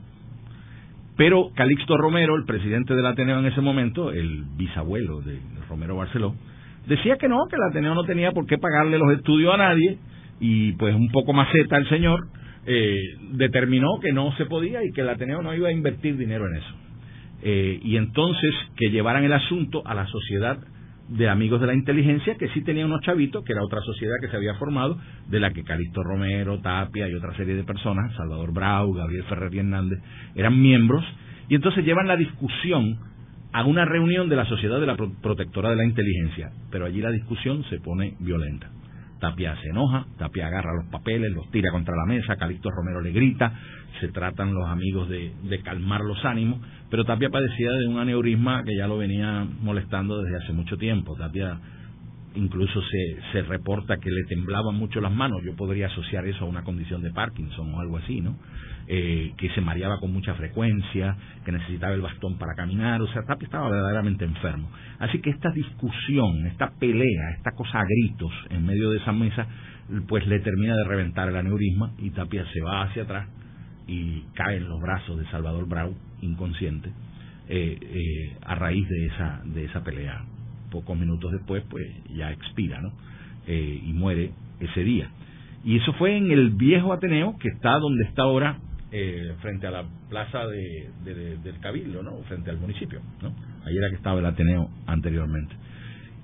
[1.20, 6.34] Pero Calixto Romero, el presidente del Ateneo en ese momento, el bisabuelo de Romero Barceló,
[6.86, 9.98] decía que no, que el Ateneo no tenía por qué pagarle los estudios a nadie
[10.40, 12.20] y pues un poco maceta el señor
[12.64, 12.96] eh,
[13.32, 16.56] determinó que no se podía y que el Ateneo no iba a invertir dinero en
[16.56, 16.74] eso.
[17.42, 20.56] Eh, y entonces que llevaran el asunto a la Sociedad
[21.10, 24.28] de amigos de la inteligencia que sí tenía unos chavitos, que era otra sociedad que
[24.28, 24.96] se había formado,
[25.28, 29.52] de la que Calixto Romero, Tapia y otra serie de personas, Salvador Brau, Gabriel Ferrer
[29.54, 29.98] y Hernández,
[30.36, 31.04] eran miembros,
[31.48, 32.98] y entonces llevan la discusión
[33.52, 37.10] a una reunión de la Sociedad de la Protectora de la Inteligencia, pero allí la
[37.10, 38.70] discusión se pone violenta.
[39.20, 43.12] Tapia se enoja, Tapia agarra los papeles, los tira contra la mesa, Calixto Romero le
[43.12, 43.52] grita,
[44.00, 46.60] se tratan los amigos de, calmar los ánimos,
[46.90, 51.14] pero Tapia padecía de un aneurisma que ya lo venía molestando desde hace mucho tiempo.
[51.16, 51.58] Tapia
[52.34, 56.48] incluso se, se reporta que le temblaban mucho las manos, yo podría asociar eso a
[56.48, 58.36] una condición de Parkinson o algo así, ¿no?
[58.92, 63.22] Eh, que se mareaba con mucha frecuencia, que necesitaba el bastón para caminar, o sea,
[63.22, 64.68] Tapia estaba verdaderamente enfermo.
[64.98, 69.46] Así que esta discusión, esta pelea, esta cosa a gritos en medio de esa mesa,
[70.08, 73.28] pues le termina de reventar el aneurisma y Tapia se va hacia atrás
[73.86, 76.90] y cae en los brazos de Salvador Brau, inconsciente,
[77.48, 80.24] eh, eh, a raíz de esa, de esa pelea.
[80.72, 82.92] Pocos minutos después, pues ya expira, ¿no?
[83.46, 85.10] y muere ese día.
[85.64, 88.58] Y eso fue en el viejo Ateneo, que está donde está ahora
[88.92, 92.18] eh, frente a la plaza de, del Cabildo, ¿no?
[92.28, 93.32] Frente al municipio, ¿no?
[93.64, 95.54] Ahí era que estaba el Ateneo anteriormente.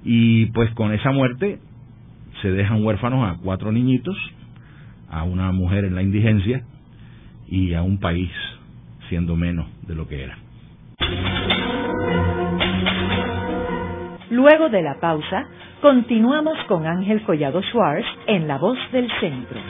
[0.05, 1.59] Y pues con esa muerte
[2.43, 4.17] se dejan huérfanos a cuatro niñitos,
[5.09, 6.65] a una mujer en la indigencia
[7.49, 8.31] y a un país
[9.09, 10.39] siendo menos de lo que era.
[14.31, 15.47] Luego de la pausa,
[15.81, 19.61] continuamos con Ángel Collado Schwartz en La Voz del Centro.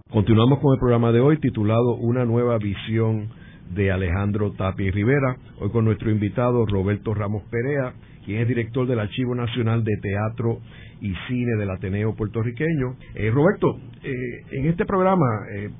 [0.09, 3.31] Continuamos con el programa de hoy titulado Una nueva visión
[3.75, 5.39] de Alejandro Tapia y Rivera.
[5.61, 10.61] Hoy con nuestro invitado Roberto Ramos Perea, quien es director del Archivo Nacional de Teatro
[11.01, 12.97] y Cine del Ateneo puertorriqueño.
[13.15, 15.71] Eh, Roberto, eh, en este programa eh,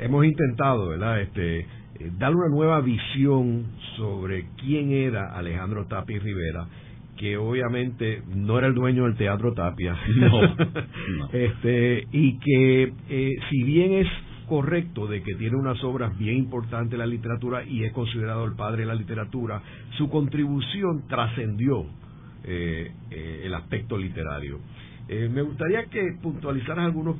[0.00, 1.66] hemos intentado, ¿verdad?, este,
[2.18, 6.66] dar una nueva visión sobre quién era Alejandro Tapia Rivera
[7.16, 9.94] que obviamente no era el dueño del teatro Tapia
[11.32, 12.92] este y que
[13.50, 14.08] si bien es
[14.48, 18.54] correcto de que tiene unas obras bien importantes en la literatura y es considerado el
[18.54, 19.62] padre de la literatura
[19.96, 21.86] su contribución trascendió
[22.44, 24.60] eh, eh, el aspecto literario.
[25.08, 27.16] Eh, me gustaría que puntualizaras algunos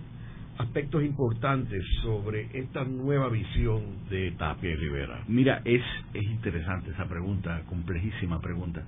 [0.59, 5.25] aspectos importantes sobre esta nueva visión de Tapia y Rivera.
[5.29, 5.83] Mira, es,
[6.15, 8.85] es interesante esa pregunta, complejísima pregunta.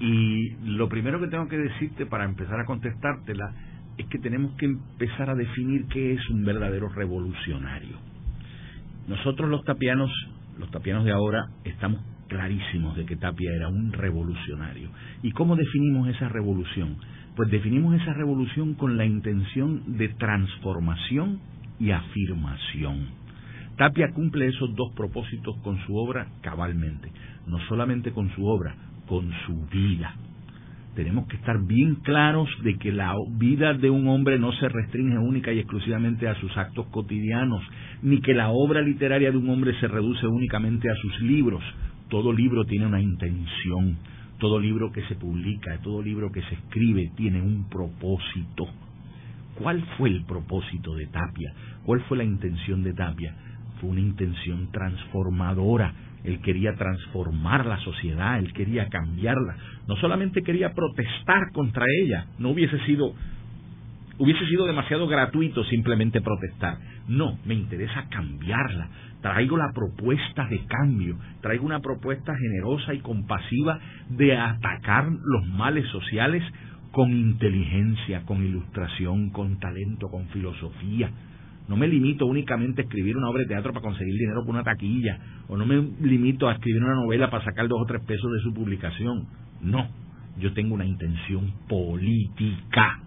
[0.00, 3.52] Y lo primero que tengo que decirte para empezar a contestártela
[3.98, 7.98] es que tenemos que empezar a definir qué es un verdadero revolucionario.
[9.06, 10.10] Nosotros los tapianos,
[10.58, 12.00] los tapianos de ahora, estamos
[12.32, 14.88] clarísimos de que Tapia era un revolucionario.
[15.22, 16.96] ¿Y cómo definimos esa revolución?
[17.36, 21.40] Pues definimos esa revolución con la intención de transformación
[21.78, 23.08] y afirmación.
[23.76, 27.12] Tapia cumple esos dos propósitos con su obra cabalmente,
[27.46, 28.76] no solamente con su obra,
[29.06, 30.14] con su vida.
[30.94, 35.18] Tenemos que estar bien claros de que la vida de un hombre no se restringe
[35.18, 37.62] única y exclusivamente a sus actos cotidianos,
[38.02, 41.62] ni que la obra literaria de un hombre se reduce únicamente a sus libros
[42.12, 43.96] todo libro tiene una intención,
[44.38, 48.68] todo libro que se publica, todo libro que se escribe tiene un propósito.
[49.54, 51.54] ¿Cuál fue el propósito de Tapia?
[51.86, 53.34] ¿Cuál fue la intención de Tapia?
[53.80, 55.94] Fue una intención transformadora.
[56.22, 59.56] Él quería transformar la sociedad, él quería cambiarla.
[59.88, 63.14] No solamente quería protestar contra ella, no hubiese sido
[64.18, 66.76] hubiese sido demasiado gratuito simplemente protestar.
[67.08, 68.88] No, me interesa cambiarla,
[69.22, 73.78] traigo la propuesta de cambio, traigo una propuesta generosa y compasiva
[74.10, 76.42] de atacar los males sociales
[76.90, 81.10] con inteligencia, con ilustración, con talento, con filosofía.
[81.68, 84.64] No me limito únicamente a escribir una obra de teatro para conseguir dinero por una
[84.64, 85.18] taquilla,
[85.48, 88.40] o no me limito a escribir una novela para sacar dos o tres pesos de
[88.40, 89.26] su publicación.
[89.62, 89.88] No,
[90.38, 93.00] yo tengo una intención política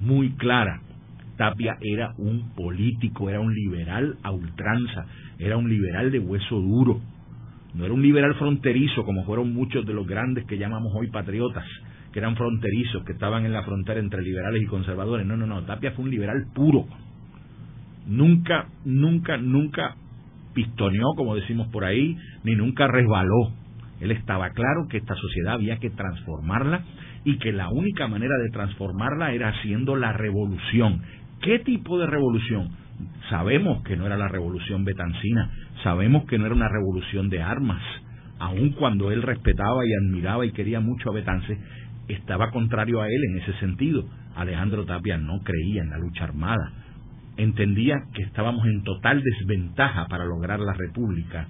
[0.00, 0.80] muy clara
[1.36, 5.06] Tapia era un político, era un liberal a ultranza,
[5.38, 7.00] era un liberal de hueso duro.
[7.74, 11.64] No era un liberal fronterizo como fueron muchos de los grandes que llamamos hoy patriotas,
[12.12, 15.26] que eran fronterizos, que estaban en la frontera entre liberales y conservadores.
[15.26, 16.86] No, no, no, Tapia fue un liberal puro.
[18.06, 19.96] Nunca, nunca, nunca
[20.54, 23.50] pistoneó, como decimos por ahí, ni nunca resbaló.
[24.00, 26.84] Él estaba claro que esta sociedad había que transformarla
[27.24, 31.00] y que la única manera de transformarla era haciendo la revolución,
[31.42, 32.70] ¿Qué tipo de revolución?
[33.28, 35.50] Sabemos que no era la revolución betancina,
[35.82, 37.82] sabemos que no era una revolución de armas,
[38.38, 41.58] aun cuando él respetaba y admiraba y quería mucho a Betance,
[42.08, 44.04] estaba contrario a él en ese sentido.
[44.36, 46.72] Alejandro Tapia no creía en la lucha armada,
[47.36, 51.46] entendía que estábamos en total desventaja para lograr la república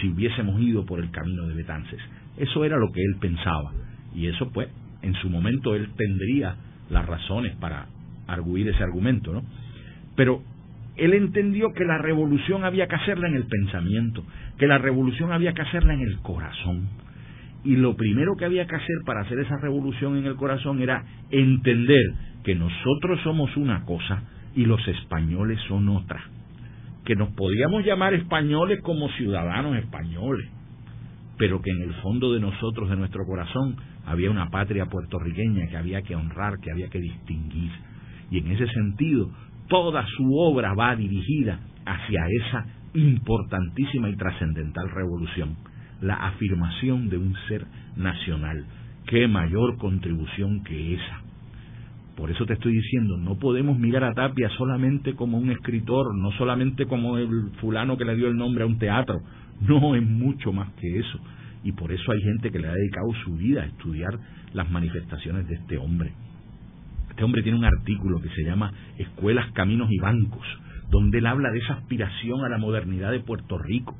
[0.00, 2.00] si hubiésemos ido por el camino de Betances.
[2.36, 3.72] Eso era lo que él pensaba
[4.14, 4.68] y eso pues
[5.02, 6.56] en su momento él tendría
[6.90, 7.86] las razones para
[8.26, 9.42] arguir ese argumento, ¿no?
[10.16, 10.42] Pero
[10.96, 14.24] él entendió que la revolución había que hacerla en el pensamiento,
[14.58, 16.88] que la revolución había que hacerla en el corazón.
[17.64, 21.04] Y lo primero que había que hacer para hacer esa revolución en el corazón era
[21.30, 22.12] entender
[22.44, 24.22] que nosotros somos una cosa
[24.54, 26.22] y los españoles son otra.
[27.04, 30.48] Que nos podíamos llamar españoles como ciudadanos españoles,
[31.38, 35.76] pero que en el fondo de nosotros, de nuestro corazón, había una patria puertorriqueña que
[35.76, 37.70] había que honrar, que había que distinguir.
[38.34, 39.30] Y en ese sentido,
[39.68, 45.54] toda su obra va dirigida hacia esa importantísima y trascendental revolución,
[46.00, 47.64] la afirmación de un ser
[47.96, 48.64] nacional.
[49.06, 51.20] ¿Qué mayor contribución que esa?
[52.16, 56.32] Por eso te estoy diciendo, no podemos mirar a Tapia solamente como un escritor, no
[56.32, 59.20] solamente como el fulano que le dio el nombre a un teatro,
[59.60, 61.20] no es mucho más que eso.
[61.62, 64.18] Y por eso hay gente que le ha dedicado su vida a estudiar
[64.54, 66.12] las manifestaciones de este hombre.
[67.14, 70.44] Este hombre tiene un artículo que se llama Escuelas, Caminos y Bancos,
[70.90, 73.96] donde él habla de esa aspiración a la modernidad de Puerto Rico,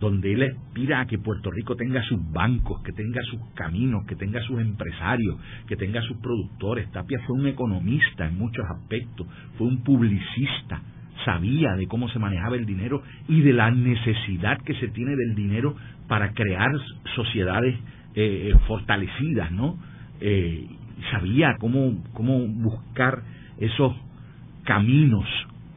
[0.00, 4.16] donde él aspira a que Puerto Rico tenga sus bancos, que tenga sus caminos, que
[4.16, 6.92] tenga sus empresarios, que tenga sus productores.
[6.92, 10.82] Tapia fue un economista en muchos aspectos, fue un publicista,
[11.24, 15.34] sabía de cómo se manejaba el dinero y de la necesidad que se tiene del
[15.34, 15.74] dinero
[16.06, 16.70] para crear
[17.16, 17.76] sociedades
[18.14, 19.78] eh, eh, fortalecidas, ¿no?
[20.20, 20.66] Eh,
[21.10, 23.22] sabía cómo, cómo buscar
[23.58, 23.94] esos
[24.64, 25.24] caminos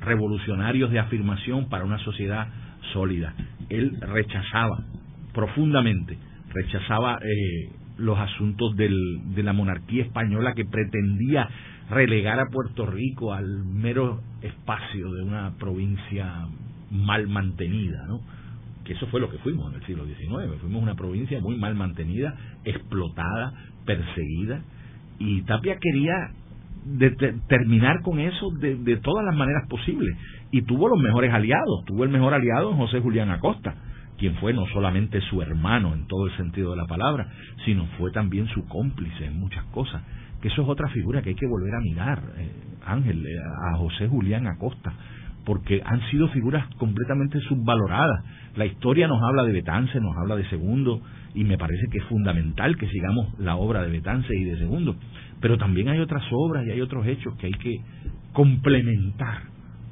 [0.02, 2.48] revolucionarios de afirmación para una sociedad
[2.94, 3.34] sólida
[3.72, 4.84] él rechazaba
[5.34, 6.18] profundamente,
[6.54, 11.48] rechazaba eh, los asuntos del, de la monarquía española que pretendía
[11.90, 16.48] relegar a Puerto Rico al mero espacio de una provincia
[16.92, 18.22] mal mantenida, ¿no?
[18.84, 21.76] Que eso fue lo que fuimos en el siglo XIX, fuimos una provincia muy mal
[21.76, 23.54] mantenida, explotada,
[23.86, 24.64] perseguida,
[25.22, 26.32] y Tapia quería
[27.48, 30.18] terminar con eso de, de todas las maneras posibles
[30.52, 31.86] y tuvo los mejores aliados.
[31.86, 33.76] Tuvo el mejor aliado en José Julián Acosta,
[34.18, 37.28] quien fue no solamente su hermano en todo el sentido de la palabra,
[37.66, 40.04] sino fue también su cómplice en muchas cosas.
[40.42, 42.52] Que eso es otra figura que hay que volver a mirar, eh,
[42.86, 43.30] Ángel, eh,
[43.74, 44.92] a José Julián Acosta,
[45.46, 48.26] porque han sido figuras completamente subvaloradas.
[48.56, 51.02] La historia nos habla de Betance, nos habla de Segundo,
[51.34, 54.96] y me parece que es fundamental que sigamos la obra de Betance y de Segundo.
[55.40, 57.78] Pero también hay otras obras y hay otros hechos que hay que
[58.34, 59.44] complementar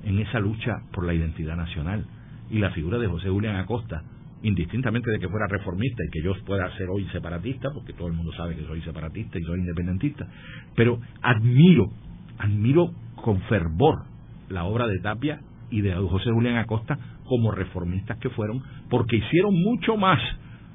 [0.03, 2.05] en esa lucha por la identidad nacional.
[2.49, 4.03] Y la figura de José Julián Acosta,
[4.43, 8.13] indistintamente de que fuera reformista y que yo pueda ser hoy separatista, porque todo el
[8.13, 10.27] mundo sabe que soy separatista y soy independentista,
[10.75, 11.89] pero admiro,
[12.37, 14.05] admiro con fervor
[14.49, 19.53] la obra de Tapia y de José Julián Acosta como reformistas que fueron, porque hicieron
[19.53, 20.19] mucho más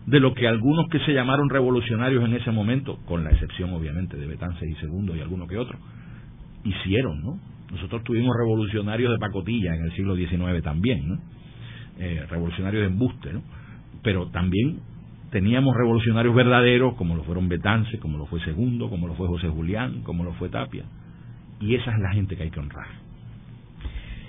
[0.07, 4.17] de lo que algunos que se llamaron revolucionarios en ese momento, con la excepción obviamente
[4.17, 5.79] de Betances y Segundo y alguno que otro,
[6.65, 7.39] hicieron, ¿no?
[7.71, 11.19] Nosotros tuvimos revolucionarios de pacotilla en el siglo XIX también, ¿no?
[11.99, 13.43] Eh, revolucionarios de embuste, ¿no?
[14.03, 14.81] Pero también
[15.31, 19.49] teníamos revolucionarios verdaderos, como lo fueron Betance, como lo fue Segundo, como lo fue José
[19.49, 20.85] Julián, como lo fue Tapia.
[21.61, 22.87] Y esa es la gente que hay que honrar.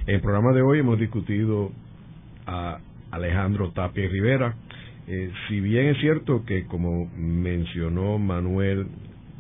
[0.08, 1.72] En el programa de hoy hemos discutido
[2.48, 2.80] a
[3.12, 4.56] Alejandro Tapia y Rivera.
[5.08, 8.88] Eh, si bien es cierto que, como mencionó Manuel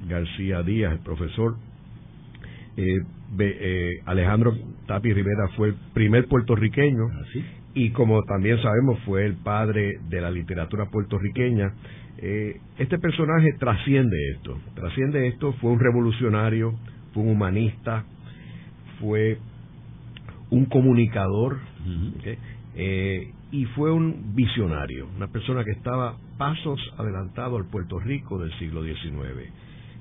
[0.07, 1.55] García Díaz, el profesor,
[2.77, 2.97] eh,
[3.39, 4.53] eh, Alejandro
[4.85, 7.23] Tapi Rivera fue el primer puertorriqueño ah,
[7.73, 11.73] y como también sabemos fue el padre de la literatura puertorriqueña.
[12.17, 16.73] Eh, este personaje trasciende esto, trasciende esto, fue un revolucionario,
[17.13, 18.05] fue un humanista,
[18.99, 19.37] fue
[20.49, 21.57] un comunicador
[22.75, 28.51] eh, y fue un visionario, una persona que estaba pasos adelantado al Puerto Rico del
[28.59, 29.51] siglo XIX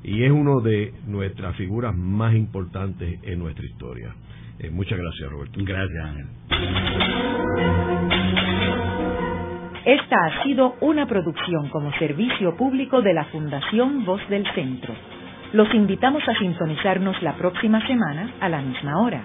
[0.05, 4.15] y es uno de nuestras figuras más importantes en nuestra historia.
[4.59, 5.59] Eh, muchas gracias, Roberto.
[5.63, 6.27] Gracias, Ángel.
[9.87, 14.95] Esta ha sido una producción como servicio público de la Fundación Voz del Centro.
[15.53, 19.25] Los invitamos a sintonizarnos la próxima semana a la misma hora.